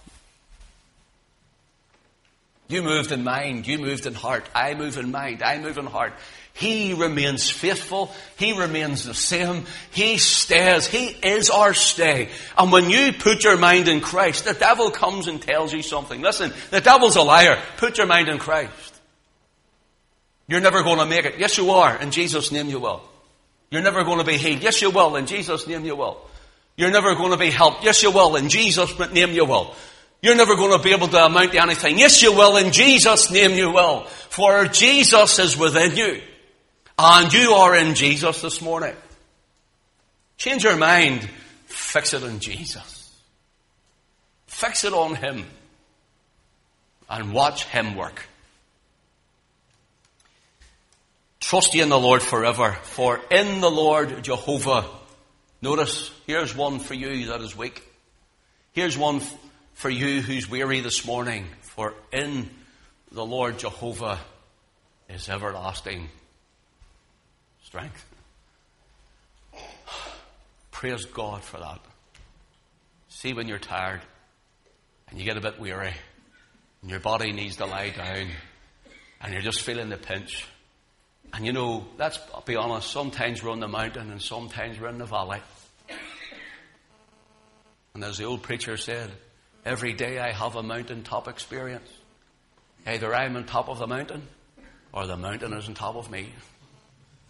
You 2.69 2.83
moved 2.83 3.13
in 3.13 3.25
mind. 3.25 3.67
You 3.67 3.79
moved 3.79 4.07
in 4.07 4.15
heart. 4.15 4.49
I 4.55 4.75
move 4.75 4.99
in 4.99 5.11
mind. 5.11 5.43
I 5.43 5.59
move 5.59 5.79
in 5.79 5.87
heart. 5.87 6.13
He 6.57 6.95
remains 6.95 7.51
faithful. 7.51 8.11
He 8.39 8.59
remains 8.59 9.05
the 9.05 9.13
same. 9.13 9.67
He 9.91 10.17
stays. 10.17 10.87
He 10.87 11.09
is 11.09 11.51
our 11.51 11.75
stay. 11.75 12.31
And 12.57 12.73
when 12.73 12.89
you 12.89 13.13
put 13.13 13.45
your 13.45 13.59
mind 13.59 13.89
in 13.89 14.01
Christ, 14.01 14.47
the 14.47 14.55
devil 14.55 14.91
comes 14.91 15.29
and 15.29 15.41
tells 15.41 15.71
you 15.75 15.83
something. 15.83 16.23
Listen, 16.23 16.55
the 16.71 16.81
devil's 16.81 17.17
a 17.17 17.23
liar. 17.23 17.59
Put 17.77 17.99
your 17.99 18.07
mind 18.07 18.31
in 18.31 18.39
Christ. 18.39 18.95
You're 20.49 20.63
never 20.63 20.83
going 20.83 20.99
to 20.99 21.05
make 21.05 21.27
it. 21.27 21.39
Yes, 21.39 21.59
you 21.59 21.73
are. 21.73 22.01
In 22.01 22.11
Jesus' 22.11 22.51
name, 22.51 22.71
you 22.71 22.79
will. 22.79 23.03
You're 23.71 23.83
never 23.83 24.03
going 24.03 24.21
to 24.21 24.25
be 24.25 24.39
healed. 24.39 24.63
Yes, 24.63 24.81
you 24.81 24.89
will. 24.89 25.17
In 25.17 25.27
Jesus' 25.27 25.67
name, 25.67 25.85
you 25.85 25.95
will. 25.95 26.23
You're 26.75 26.91
never 26.91 27.15
going 27.17 27.33
to 27.33 27.37
be 27.37 27.51
helped. 27.51 27.85
Yes, 27.85 28.03
you 28.03 28.13
will. 28.13 28.35
In 28.37 28.49
Jesus' 28.49 28.99
name, 29.13 29.33
you 29.33 29.45
will. 29.45 29.75
You're 30.23 30.37
never 30.37 30.57
going 30.57 30.75
to 30.75 30.83
be 30.83 30.95
able 30.95 31.09
to 31.09 31.23
amount 31.23 31.53
to 31.53 31.61
anything. 31.61 31.99
Yes, 31.99 32.23
you 32.23 32.33
will. 32.33 32.57
In 32.57 32.73
Jesus' 32.73 33.31
name, 33.31 33.53
you 33.53 33.73
will. 33.73 34.05
For 34.05 34.65
Jesus 34.69 35.39
is 35.39 35.59
within 35.59 35.95
you. 35.95 36.23
And 36.99 37.31
you 37.31 37.53
are 37.53 37.77
in 37.77 37.95
Jesus 37.95 38.41
this 38.41 38.63
morning. 38.63 38.97
Change 40.39 40.65
your 40.65 40.77
mind. 40.77 41.29
Fix 41.67 42.15
it 42.15 42.23
on 42.23 42.41
Jesus. 42.41 43.15
Fix 44.47 44.85
it 44.85 44.95
on 44.95 45.15
Him. 45.15 45.45
And 47.11 47.35
watch 47.35 47.65
Him 47.65 47.97
work. 47.97 48.27
Trust 51.41 51.75
ye 51.75 51.83
in 51.83 51.91
the 51.91 51.99
Lord 51.99 52.23
forever, 52.23 52.73
for 52.83 53.21
in 53.31 53.61
the 53.61 53.71
Lord 53.71 54.25
Jehovah, 54.25 54.87
notice, 55.61 56.11
here's 56.27 56.57
one 56.57 56.81
for 56.81 56.95
you 56.95 57.27
that 57.27 57.43
is 57.43 57.55
weak. 57.55 57.83
Here's 58.73 58.97
one 58.97 59.21
for 59.75 59.91
you 59.91 60.23
who's 60.23 60.51
weary 60.51 60.81
this 60.81 61.07
morning, 61.07 61.47
for 61.61 61.93
in 62.11 62.49
the 63.13 63.25
Lord 63.25 63.59
Jehovah 63.59 64.19
is 65.11 65.29
everlasting 65.29 66.09
strength. 67.67 68.07
Praise 70.71 71.05
God 71.07 71.43
for 71.43 71.59
that. 71.59 71.81
See 73.09 73.33
when 73.33 73.49
you're 73.49 73.59
tired 73.59 74.03
and 75.09 75.19
you 75.19 75.25
get 75.25 75.37
a 75.37 75.41
bit 75.41 75.59
weary 75.59 75.93
and 76.81 76.91
your 76.91 77.01
body 77.01 77.33
needs 77.33 77.57
to 77.57 77.67
lie 77.67 77.91
down 77.91 78.29
and 79.21 79.33
you're 79.33 79.43
just 79.43 79.63
feeling 79.63 79.89
the 79.89 79.97
pinch 79.97 80.47
and 81.33 81.45
you 81.45 81.53
know, 81.53 81.85
let's 81.99 82.21
be 82.45 82.55
honest, 82.55 82.89
sometimes 82.91 83.43
we're 83.43 83.51
on 83.51 83.59
the 83.59 83.69
mountain 83.69 84.13
and 84.13 84.23
sometimes 84.23 84.79
we're 84.79 84.89
in 84.89 84.99
the 84.99 85.05
valley. 85.05 85.41
And 87.95 88.05
as 88.05 88.19
the 88.19 88.25
old 88.25 88.43
preacher 88.43 88.77
said, 88.77 89.11
every 89.65 89.93
day 89.93 90.21
I 90.21 90.31
have 90.31 90.55
a 90.55 90.63
mountaintop 90.63 91.27
experience. 91.27 91.91
Either 92.87 93.13
I'm 93.13 93.37
on 93.37 93.45
top 93.45 93.69
of 93.69 93.81
the 93.81 93.89
mountain 93.89 94.23
or 94.93 95.09
the 95.09 95.17
mountain 95.17 95.53
is 95.53 95.67
on 95.67 95.75
top 95.75 95.97
of 95.97 96.11
me. 96.13 96.33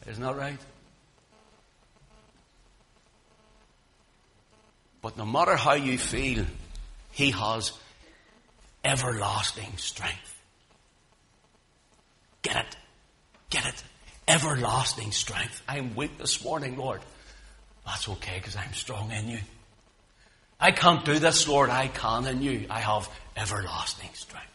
Isn't 0.09 0.23
that 0.23 0.37
right? 0.37 0.59
But 5.03 5.17
no 5.17 5.27
matter 5.27 5.57
how 5.57 5.75
you 5.75 5.99
feel, 5.99 6.45
He 7.13 7.31
has 7.31 7.73
everlasting 8.85 9.77
strength. 9.77 10.41
Get 12.43 12.57
it? 12.57 12.77
Get 13.51 13.67
it? 13.67 13.83
Everlasting 14.29 15.13
strength. 15.13 15.63
I 15.69 15.79
am 15.79 15.95
weak 15.95 16.19
this 16.19 16.45
morning, 16.45 16.77
Lord. 16.77 17.01
That's 17.85 18.09
okay 18.09 18.35
because 18.37 18.57
I'm 18.57 18.73
strong 18.73 19.11
in 19.13 19.29
you. 19.29 19.39
I 20.59 20.71
can't 20.73 21.05
do 21.05 21.19
this, 21.19 21.47
Lord. 21.47 21.71
I 21.71 21.89
can 21.89 22.27
in 22.27 22.43
you. 22.43 22.67
I 22.71 22.81
have 22.81 23.09
everlasting 23.37 24.11
strength. 24.15 24.47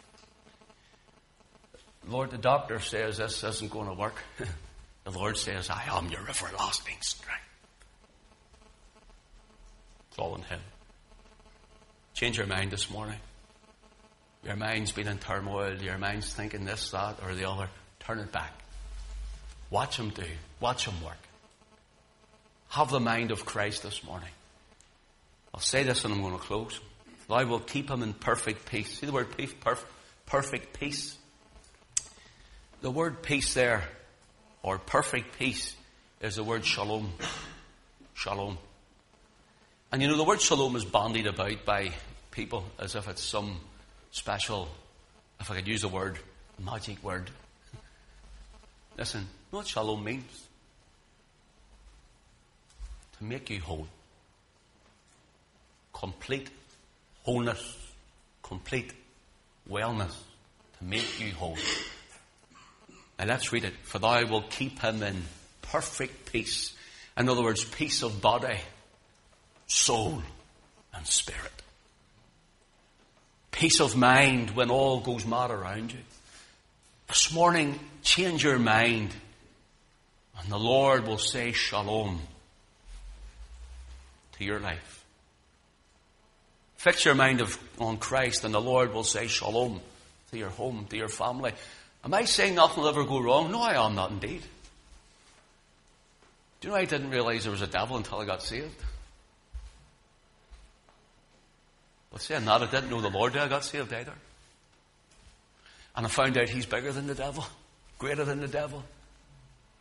Lord, 2.07 2.31
the 2.31 2.37
doctor 2.37 2.79
says 2.79 3.17
this 3.17 3.43
isn't 3.43 3.71
going 3.71 3.87
to 3.87 3.93
work. 3.93 4.15
the 5.03 5.11
Lord 5.11 5.37
says, 5.37 5.69
I 5.69 5.83
am 5.89 6.09
your 6.09 6.21
everlasting 6.21 6.97
strength. 7.01 7.41
It's 10.09 10.19
all 10.19 10.35
in 10.35 10.43
Him. 10.43 10.59
Change 12.13 12.37
your 12.37 12.47
mind 12.47 12.71
this 12.71 12.89
morning. 12.89 13.17
Your 14.43 14.55
mind's 14.55 14.91
been 14.91 15.07
in 15.07 15.17
turmoil. 15.17 15.81
Your 15.81 15.97
mind's 15.97 16.33
thinking 16.33 16.65
this, 16.65 16.91
that, 16.91 17.19
or 17.23 17.33
the 17.33 17.49
other. 17.49 17.69
Turn 17.99 18.19
it 18.19 18.31
back. 18.31 18.51
Watch 19.69 19.97
him 19.97 20.09
do. 20.09 20.25
Watch 20.59 20.85
him 20.85 21.01
work. 21.03 21.17
Have 22.69 22.89
the 22.89 22.99
mind 22.99 23.31
of 23.31 23.45
Christ 23.45 23.83
this 23.83 24.03
morning. 24.03 24.29
I'll 25.53 25.61
say 25.61 25.83
this 25.83 26.03
and 26.05 26.13
I'm 26.13 26.21
going 26.21 26.33
to 26.33 26.39
close. 26.39 26.79
I 27.29 27.45
will 27.45 27.59
keep 27.59 27.89
him 27.89 28.03
in 28.03 28.13
perfect 28.13 28.65
peace. 28.65 28.99
See 28.99 29.05
the 29.05 29.13
word 29.13 29.37
peace? 29.37 29.53
Perf- 29.53 29.85
perfect 30.25 30.77
peace. 30.77 31.15
The 32.81 32.91
word 32.91 33.21
peace 33.21 33.53
there, 33.53 33.83
or 34.63 34.77
perfect 34.77 35.37
peace, 35.37 35.75
is 36.21 36.35
the 36.35 36.43
word 36.43 36.65
shalom. 36.65 37.11
Shalom. 38.13 38.57
And 39.91 40.01
you 40.01 40.07
know, 40.07 40.17
the 40.17 40.23
word 40.23 40.41
shalom 40.41 40.75
is 40.75 40.85
bandied 40.85 41.27
about 41.27 41.65
by 41.65 41.91
people 42.29 42.63
as 42.79 42.95
if 42.95 43.07
it's 43.07 43.23
some 43.23 43.59
special, 44.11 44.69
if 45.39 45.49
I 45.49 45.55
could 45.55 45.67
use 45.67 45.81
the 45.81 45.87
word, 45.87 46.19
magic 46.59 47.03
word. 47.03 47.29
Listen, 48.97 49.27
know 49.51 49.59
what 49.59 49.67
shalom 49.67 50.03
means? 50.03 50.47
To 53.17 53.23
make 53.23 53.49
you 53.49 53.59
whole. 53.59 53.87
Complete 55.93 56.49
wholeness. 57.23 57.77
Complete 58.43 58.93
wellness. 59.69 60.15
To 60.77 60.83
make 60.83 61.19
you 61.19 61.31
whole. 61.33 61.57
Now 63.21 63.27
let's 63.27 63.53
read 63.53 63.65
it. 63.65 63.73
For 63.83 63.99
thou 63.99 64.25
will 64.25 64.41
keep 64.41 64.79
him 64.79 65.03
in 65.03 65.21
perfect 65.61 66.31
peace. 66.31 66.75
In 67.15 67.29
other 67.29 67.43
words, 67.43 67.63
peace 67.63 68.01
of 68.01 68.19
body, 68.19 68.57
soul, 69.67 70.23
and 70.91 71.05
spirit. 71.05 71.51
Peace 73.51 73.79
of 73.79 73.95
mind 73.95 74.51
when 74.51 74.71
all 74.71 75.01
goes 75.01 75.23
mad 75.23 75.51
around 75.51 75.93
you. 75.93 75.99
This 77.09 77.31
morning, 77.31 77.79
change 78.01 78.43
your 78.43 78.57
mind 78.57 79.11
and 80.41 80.51
the 80.51 80.57
Lord 80.57 81.05
will 81.05 81.19
say 81.19 81.51
shalom 81.51 82.21
to 84.39 84.43
your 84.43 84.59
life. 84.59 85.05
Fix 86.77 87.05
your 87.05 87.13
mind 87.13 87.41
of, 87.41 87.55
on 87.77 87.97
Christ 87.97 88.45
and 88.45 88.53
the 88.53 88.61
Lord 88.61 88.95
will 88.95 89.03
say 89.03 89.27
shalom 89.27 89.79
to 90.31 90.37
your 90.39 90.49
home, 90.49 90.87
to 90.89 90.97
your 90.97 91.09
family. 91.09 91.51
Am 92.03 92.13
I 92.13 92.25
saying 92.25 92.55
nothing 92.55 92.81
will 92.81 92.89
ever 92.89 93.03
go 93.03 93.19
wrong? 93.19 93.51
No, 93.51 93.61
I 93.61 93.83
am 93.83 93.95
not 93.95 94.11
indeed. 94.11 94.41
Do 96.59 96.67
you 96.67 96.73
know 96.73 96.79
I 96.79 96.85
didn't 96.85 97.09
realize 97.09 97.43
there 97.43 97.51
was 97.51 97.61
a 97.61 97.67
devil 97.67 97.97
until 97.97 98.19
I 98.19 98.25
got 98.25 98.41
saved? 98.41 98.75
But 102.11 102.21
saying 102.21 102.45
that, 102.45 102.61
I 102.61 102.65
didn't 102.65 102.89
know 102.89 103.01
the 103.01 103.09
Lord 103.09 103.35
I 103.37 103.47
got 103.47 103.63
saved 103.63 103.93
either. 103.93 104.13
And 105.95 106.05
I 106.05 106.09
found 106.09 106.37
out 106.37 106.49
he's 106.49 106.65
bigger 106.65 106.91
than 106.91 107.07
the 107.07 107.15
devil, 107.15 107.45
greater 107.97 108.25
than 108.25 108.41
the 108.41 108.47
devil. 108.47 108.83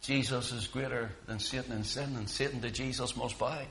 Jesus 0.03 0.53
is 0.53 0.67
greater 0.67 1.11
than 1.27 1.39
Satan 1.39 1.73
and 1.73 1.87
sin, 1.87 2.17
and 2.17 2.29
Satan 2.29 2.61
to 2.63 2.71
Jesus 2.71 3.17
must 3.17 3.39
bow. 3.39 3.63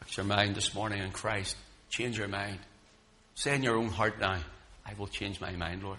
Fix 0.00 0.16
your 0.16 0.26
mind 0.26 0.54
this 0.54 0.74
morning 0.74 1.02
in 1.02 1.10
Christ. 1.10 1.56
Change 1.90 2.18
your 2.18 2.28
mind. 2.28 2.58
Say 3.34 3.54
in 3.54 3.62
your 3.62 3.76
own 3.76 3.88
heart 3.88 4.18
now, 4.18 4.38
I 4.88 4.94
will 4.98 5.06
change 5.06 5.40
my 5.40 5.52
mind, 5.52 5.82
Lord. 5.82 5.98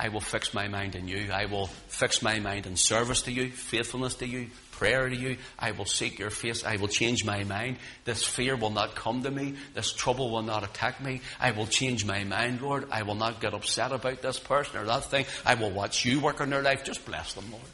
I 0.00 0.08
will 0.10 0.20
fix 0.20 0.54
my 0.54 0.68
mind 0.68 0.94
in 0.94 1.08
you. 1.08 1.30
I 1.32 1.46
will 1.46 1.66
fix 1.88 2.22
my 2.22 2.38
mind 2.38 2.66
in 2.66 2.76
service 2.76 3.22
to 3.22 3.32
you, 3.32 3.50
faithfulness 3.50 4.14
to 4.16 4.28
you, 4.28 4.48
prayer 4.70 5.08
to 5.08 5.16
you. 5.16 5.38
I 5.58 5.72
will 5.72 5.86
seek 5.86 6.20
your 6.20 6.30
face. 6.30 6.64
I 6.64 6.76
will 6.76 6.86
change 6.86 7.24
my 7.24 7.42
mind. 7.42 7.78
This 8.04 8.22
fear 8.22 8.54
will 8.54 8.70
not 8.70 8.94
come 8.94 9.24
to 9.24 9.30
me. 9.30 9.54
This 9.74 9.92
trouble 9.92 10.30
will 10.30 10.42
not 10.42 10.62
attack 10.62 11.02
me. 11.02 11.20
I 11.40 11.50
will 11.50 11.66
change 11.66 12.04
my 12.04 12.22
mind, 12.22 12.62
Lord. 12.62 12.86
I 12.92 13.02
will 13.02 13.16
not 13.16 13.40
get 13.40 13.54
upset 13.54 13.90
about 13.90 14.22
this 14.22 14.38
person 14.38 14.78
or 14.78 14.84
that 14.84 15.04
thing. 15.06 15.26
I 15.44 15.54
will 15.54 15.70
watch 15.70 16.04
you 16.04 16.20
work 16.20 16.40
in 16.40 16.50
their 16.50 16.62
life. 16.62 16.84
Just 16.84 17.04
bless 17.04 17.32
them, 17.32 17.50
Lord. 17.50 17.64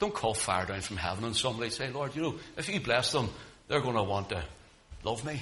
Don't 0.00 0.14
call 0.14 0.34
fire 0.34 0.66
down 0.66 0.82
from 0.82 0.98
heaven 0.98 1.24
and 1.24 1.36
somebody 1.36 1.70
say, 1.70 1.90
Lord, 1.90 2.14
you 2.14 2.22
know, 2.22 2.34
if 2.58 2.68
you 2.68 2.80
bless 2.80 3.12
them, 3.12 3.30
they're 3.68 3.80
going 3.80 3.96
to 3.96 4.02
want 4.02 4.30
to 4.30 4.44
love 5.02 5.24
me. 5.24 5.40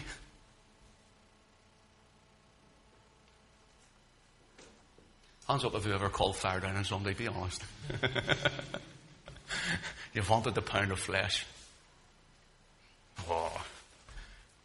Hands 5.48 5.64
up 5.64 5.74
if 5.74 5.86
you 5.86 5.94
ever 5.94 6.10
called 6.10 6.36
fire 6.36 6.60
down 6.60 6.76
on 6.76 6.84
somebody, 6.84 7.14
be 7.14 7.26
honest. 7.26 7.64
You've 10.12 10.28
wanted 10.28 10.54
the 10.54 10.60
pound 10.60 10.92
of 10.92 10.98
flesh. 10.98 11.46
Oh. 13.30 13.64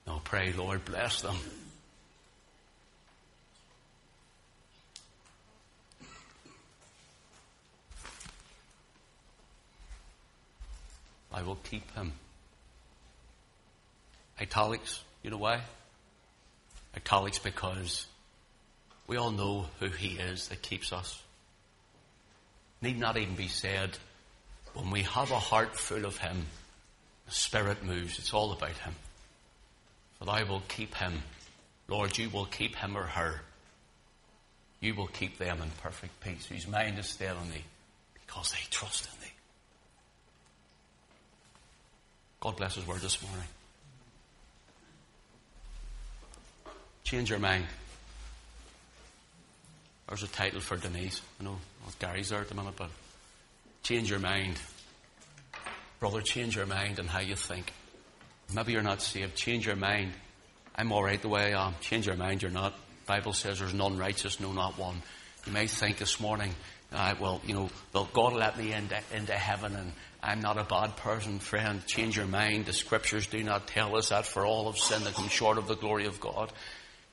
No, 0.06 0.19
pray, 0.26 0.52
Lord, 0.52 0.84
bless 0.84 1.22
them. 1.22 1.38
I 11.32 11.43
will 11.43 11.56
keep 11.63 11.89
him. 11.96 12.12
Italics, 14.39 15.02
you 15.24 15.32
know 15.32 15.38
why? 15.38 15.62
Italics 16.96 17.39
because 17.39 18.06
we 19.07 19.17
all 19.17 19.31
know 19.31 19.65
who 19.79 19.87
He 19.87 20.19
is 20.19 20.47
that 20.49 20.61
keeps 20.61 20.93
us. 20.93 21.21
Need 22.81 22.99
not 22.99 23.17
even 23.17 23.35
be 23.35 23.47
said. 23.47 23.97
When 24.73 24.91
we 24.91 25.03
have 25.03 25.31
a 25.31 25.39
heart 25.39 25.75
full 25.75 26.05
of 26.05 26.17
Him, 26.17 26.45
the 27.25 27.31
Spirit 27.31 27.83
moves. 27.83 28.19
It's 28.19 28.33
all 28.33 28.51
about 28.51 28.69
Him. 28.71 28.95
But 30.19 30.29
I 30.29 30.43
will 30.43 30.63
keep 30.67 30.95
Him. 30.95 31.23
Lord, 31.87 32.17
you 32.17 32.29
will 32.29 32.45
keep 32.45 32.75
him 32.75 32.95
or 32.95 33.03
her 33.03 33.41
you 34.83 34.93
will 34.93 35.07
keep 35.07 35.37
them 35.37 35.61
in 35.61 35.71
perfect 35.81 36.19
peace, 36.19 36.45
whose 36.45 36.67
mind 36.67 36.99
is 36.99 37.07
stayed 37.07 37.29
on 37.29 37.49
thee, 37.49 37.63
because 38.13 38.51
they 38.51 38.59
trust 38.69 39.05
in 39.05 39.21
thee. 39.21 39.31
God 42.41 42.57
bless 42.57 42.75
his 42.75 42.85
word 42.85 42.99
this 42.99 43.23
morning. 43.23 43.47
Change 47.05 47.29
your 47.29 47.39
mind. 47.39 47.63
There's 50.07 50.23
a 50.23 50.27
title 50.27 50.59
for 50.59 50.77
Denise. 50.77 51.21
I 51.39 51.43
know 51.43 51.57
Gary's 51.99 52.29
there 52.29 52.41
at 52.41 52.49
the 52.49 52.55
minute, 52.55 52.75
but 52.77 52.89
change 53.83 54.09
your 54.09 54.19
mind. 54.19 54.59
Brother, 55.99 56.21
change 56.21 56.55
your 56.55 56.65
mind 56.65 56.99
and 56.99 57.09
how 57.09 57.21
you 57.21 57.35
think. 57.35 57.71
Maybe 58.53 58.73
you're 58.73 58.81
not 58.81 59.01
saved. 59.01 59.35
Change 59.35 59.65
your 59.65 59.75
mind. 59.75 60.11
I'm 60.75 60.91
all 60.91 61.03
right 61.03 61.21
the 61.21 61.29
way 61.29 61.53
I 61.53 61.67
am. 61.67 61.75
Change 61.79 62.07
your 62.07 62.17
mind. 62.17 62.41
You're 62.41 62.51
not. 62.51 62.73
Bible 63.05 63.33
says 63.33 63.59
there's 63.59 63.73
none 63.73 63.97
righteous, 63.97 64.39
no, 64.39 64.51
not 64.53 64.77
one. 64.77 65.01
You 65.45 65.51
may 65.51 65.67
think 65.67 65.97
this 65.97 66.19
morning, 66.19 66.53
uh, 66.93 67.15
well, 67.19 67.41
you 67.45 67.53
know, 67.53 67.69
well, 67.91 68.09
God 68.13 68.33
let 68.33 68.57
me 68.57 68.73
into, 68.73 68.97
into 69.13 69.33
heaven 69.33 69.75
and 69.75 69.91
I'm 70.21 70.39
not 70.39 70.57
a 70.57 70.63
bad 70.63 70.95
person, 70.95 71.39
friend. 71.39 71.85
Change 71.85 72.15
your 72.15 72.27
mind. 72.27 72.65
The 72.65 72.73
scriptures 72.73 73.27
do 73.27 73.43
not 73.43 73.67
tell 73.67 73.97
us 73.97 74.09
that 74.09 74.25
for 74.25 74.45
all 74.45 74.69
of 74.69 74.77
sin 74.77 75.03
that 75.03 75.15
come 75.15 75.27
short 75.27 75.57
of 75.57 75.67
the 75.67 75.75
glory 75.75 76.05
of 76.05 76.21
God. 76.21 76.49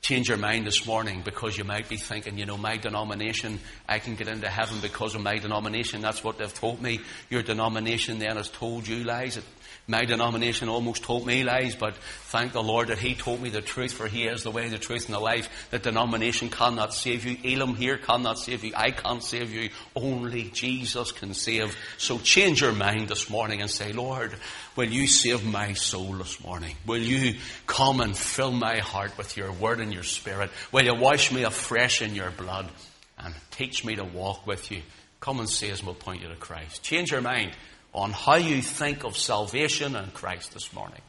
Change 0.01 0.29
your 0.29 0.37
mind 0.39 0.65
this 0.65 0.87
morning 0.87 1.21
because 1.23 1.55
you 1.55 1.63
might 1.63 1.87
be 1.87 1.95
thinking, 1.95 2.35
you 2.35 2.47
know, 2.47 2.57
my 2.57 2.75
denomination, 2.75 3.59
I 3.87 3.99
can 3.99 4.15
get 4.15 4.27
into 4.27 4.49
heaven 4.49 4.79
because 4.81 5.13
of 5.13 5.21
my 5.21 5.37
denomination. 5.37 6.01
That's 6.01 6.23
what 6.23 6.39
they've 6.39 6.51
told 6.51 6.81
me. 6.81 7.01
Your 7.29 7.43
denomination 7.43 8.17
then 8.17 8.35
has 8.37 8.49
told 8.49 8.87
you 8.87 9.03
lies. 9.03 9.37
It 9.37 9.43
my 9.87 10.05
denomination 10.05 10.69
almost 10.69 11.03
told 11.03 11.25
me 11.25 11.43
lies, 11.43 11.75
but 11.75 11.95
thank 11.95 12.53
the 12.53 12.63
Lord 12.63 12.89
that 12.89 12.97
He 12.97 13.15
told 13.15 13.41
me 13.41 13.49
the 13.49 13.61
truth, 13.61 13.93
for 13.93 14.07
He 14.07 14.25
is 14.25 14.43
the 14.43 14.51
way, 14.51 14.69
the 14.69 14.77
truth, 14.77 15.05
and 15.05 15.15
the 15.15 15.19
life. 15.19 15.67
The 15.71 15.79
denomination 15.79 16.49
cannot 16.49 16.93
save 16.93 17.25
you. 17.25 17.37
Elim 17.43 17.75
here 17.75 17.97
cannot 17.97 18.37
save 18.37 18.63
you. 18.63 18.73
I 18.75 18.91
can't 18.91 19.23
save 19.23 19.51
you. 19.51 19.69
Only 19.95 20.43
Jesus 20.43 21.11
can 21.11 21.33
save. 21.33 21.75
So 21.97 22.19
change 22.19 22.61
your 22.61 22.73
mind 22.73 23.09
this 23.09 23.29
morning 23.29 23.61
and 23.61 23.69
say, 23.69 23.91
Lord, 23.91 24.35
will 24.75 24.89
you 24.89 25.07
save 25.07 25.45
my 25.45 25.73
soul 25.73 26.13
this 26.13 26.41
morning? 26.43 26.75
Will 26.85 27.01
you 27.01 27.39
come 27.67 27.99
and 27.99 28.17
fill 28.17 28.51
my 28.51 28.77
heart 28.77 29.17
with 29.17 29.35
your 29.35 29.51
word 29.51 29.79
and 29.79 29.93
your 29.93 30.03
spirit? 30.03 30.51
Will 30.71 30.85
you 30.85 30.95
wash 30.95 31.31
me 31.31 31.43
afresh 31.43 32.01
in 32.01 32.15
your 32.15 32.31
blood 32.31 32.69
and 33.17 33.33
teach 33.51 33.83
me 33.83 33.95
to 33.95 34.03
walk 34.03 34.47
with 34.47 34.71
you? 34.71 34.83
Come 35.19 35.39
and 35.39 35.49
see 35.49 35.71
us, 35.71 35.83
we'll 35.83 35.93
point 35.93 36.21
you 36.21 36.29
to 36.29 36.35
Christ. 36.35 36.81
Change 36.81 37.11
your 37.11 37.21
mind 37.21 37.51
on 37.93 38.11
how 38.11 38.35
you 38.35 38.61
think 38.61 39.03
of 39.03 39.17
salvation 39.17 39.95
and 39.95 40.13
Christ 40.13 40.53
this 40.53 40.73
morning. 40.73 41.01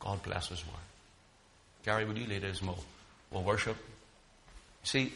God 0.00 0.22
bless 0.22 0.48
His 0.48 0.64
word. 0.66 0.74
Gary, 1.84 2.04
would 2.04 2.16
you 2.16 2.26
lead 2.26 2.44
us? 2.44 2.62
We'll, 2.62 2.78
we'll 3.30 3.42
worship. 3.42 3.76
See, 4.84 5.12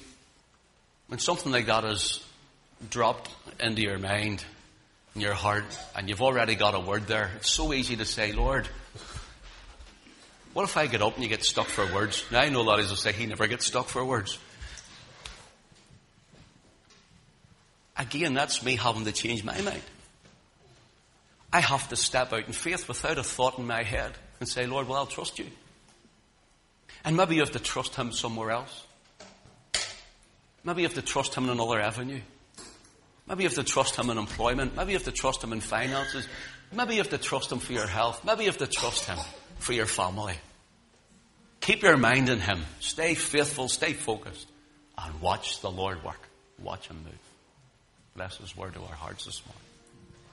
when 1.06 1.18
something 1.18 1.52
like 1.52 1.66
that 1.66 1.84
is 1.84 2.24
dropped 2.90 3.30
into 3.60 3.82
your 3.82 3.98
mind, 3.98 4.44
in 5.14 5.20
your 5.20 5.34
heart, 5.34 5.78
and 5.96 6.08
you've 6.08 6.22
already 6.22 6.54
got 6.54 6.74
a 6.74 6.80
word 6.80 7.06
there, 7.06 7.30
it's 7.36 7.50
so 7.50 7.72
easy 7.72 7.96
to 7.96 8.04
say, 8.04 8.32
Lord, 8.32 8.68
what 10.52 10.64
if 10.64 10.76
I 10.76 10.86
get 10.86 11.02
up 11.02 11.14
and 11.14 11.22
you 11.22 11.28
get 11.28 11.44
stuck 11.44 11.66
for 11.66 11.86
words? 11.94 12.24
Now 12.30 12.40
I 12.40 12.48
know 12.48 12.62
you 12.62 12.88
will 12.88 12.96
say 12.96 13.12
he 13.12 13.26
never 13.26 13.46
gets 13.46 13.66
stuck 13.66 13.86
for 13.86 14.04
words. 14.04 14.38
Again, 17.96 18.34
that's 18.34 18.64
me 18.64 18.76
having 18.76 19.04
to 19.04 19.12
change 19.12 19.44
my 19.44 19.60
mind. 19.60 19.82
I 21.52 21.60
have 21.60 21.88
to 21.88 21.96
step 21.96 22.32
out 22.32 22.46
in 22.46 22.52
faith 22.52 22.88
without 22.88 23.18
a 23.18 23.22
thought 23.22 23.58
in 23.58 23.66
my 23.66 23.82
head 23.82 24.12
and 24.40 24.48
say, 24.48 24.66
Lord, 24.66 24.86
well, 24.86 24.98
I'll 24.98 25.06
trust 25.06 25.38
you. 25.38 25.46
And 27.04 27.16
maybe 27.16 27.36
you 27.36 27.40
have 27.40 27.52
to 27.52 27.58
trust 27.58 27.94
Him 27.94 28.12
somewhere 28.12 28.50
else. 28.50 28.84
Maybe 30.64 30.82
you 30.82 30.88
have 30.88 30.96
to 30.96 31.02
trust 31.02 31.34
Him 31.34 31.44
in 31.44 31.50
another 31.50 31.80
avenue. 31.80 32.20
Maybe 33.26 33.44
you 33.44 33.48
have 33.48 33.56
to 33.56 33.64
trust 33.64 33.96
Him 33.96 34.10
in 34.10 34.18
employment. 34.18 34.76
Maybe 34.76 34.92
you 34.92 34.98
have 34.98 35.06
to 35.06 35.12
trust 35.12 35.42
Him 35.42 35.52
in 35.52 35.60
finances. 35.60 36.26
Maybe 36.72 36.94
you 36.94 37.00
have 37.00 37.10
to 37.10 37.18
trust 37.18 37.50
Him 37.50 37.60
for 37.60 37.72
your 37.72 37.86
health. 37.86 38.24
Maybe 38.24 38.44
you 38.44 38.50
have 38.50 38.58
to 38.58 38.66
trust 38.66 39.06
Him 39.06 39.18
for 39.58 39.72
your 39.72 39.86
family. 39.86 40.34
Keep 41.60 41.82
your 41.82 41.96
mind 41.96 42.28
in 42.28 42.40
Him. 42.40 42.60
Stay 42.80 43.14
faithful, 43.14 43.68
stay 43.68 43.94
focused, 43.94 44.46
and 44.96 45.20
watch 45.20 45.60
the 45.60 45.70
Lord 45.70 46.04
work. 46.04 46.28
Watch 46.62 46.88
Him 46.88 46.98
move. 47.04 47.18
Bless 48.14 48.36
His 48.36 48.56
word 48.56 48.74
to 48.74 48.80
our 48.80 48.94
hearts 48.94 49.24
this 49.24 49.42
morning. 49.46 49.67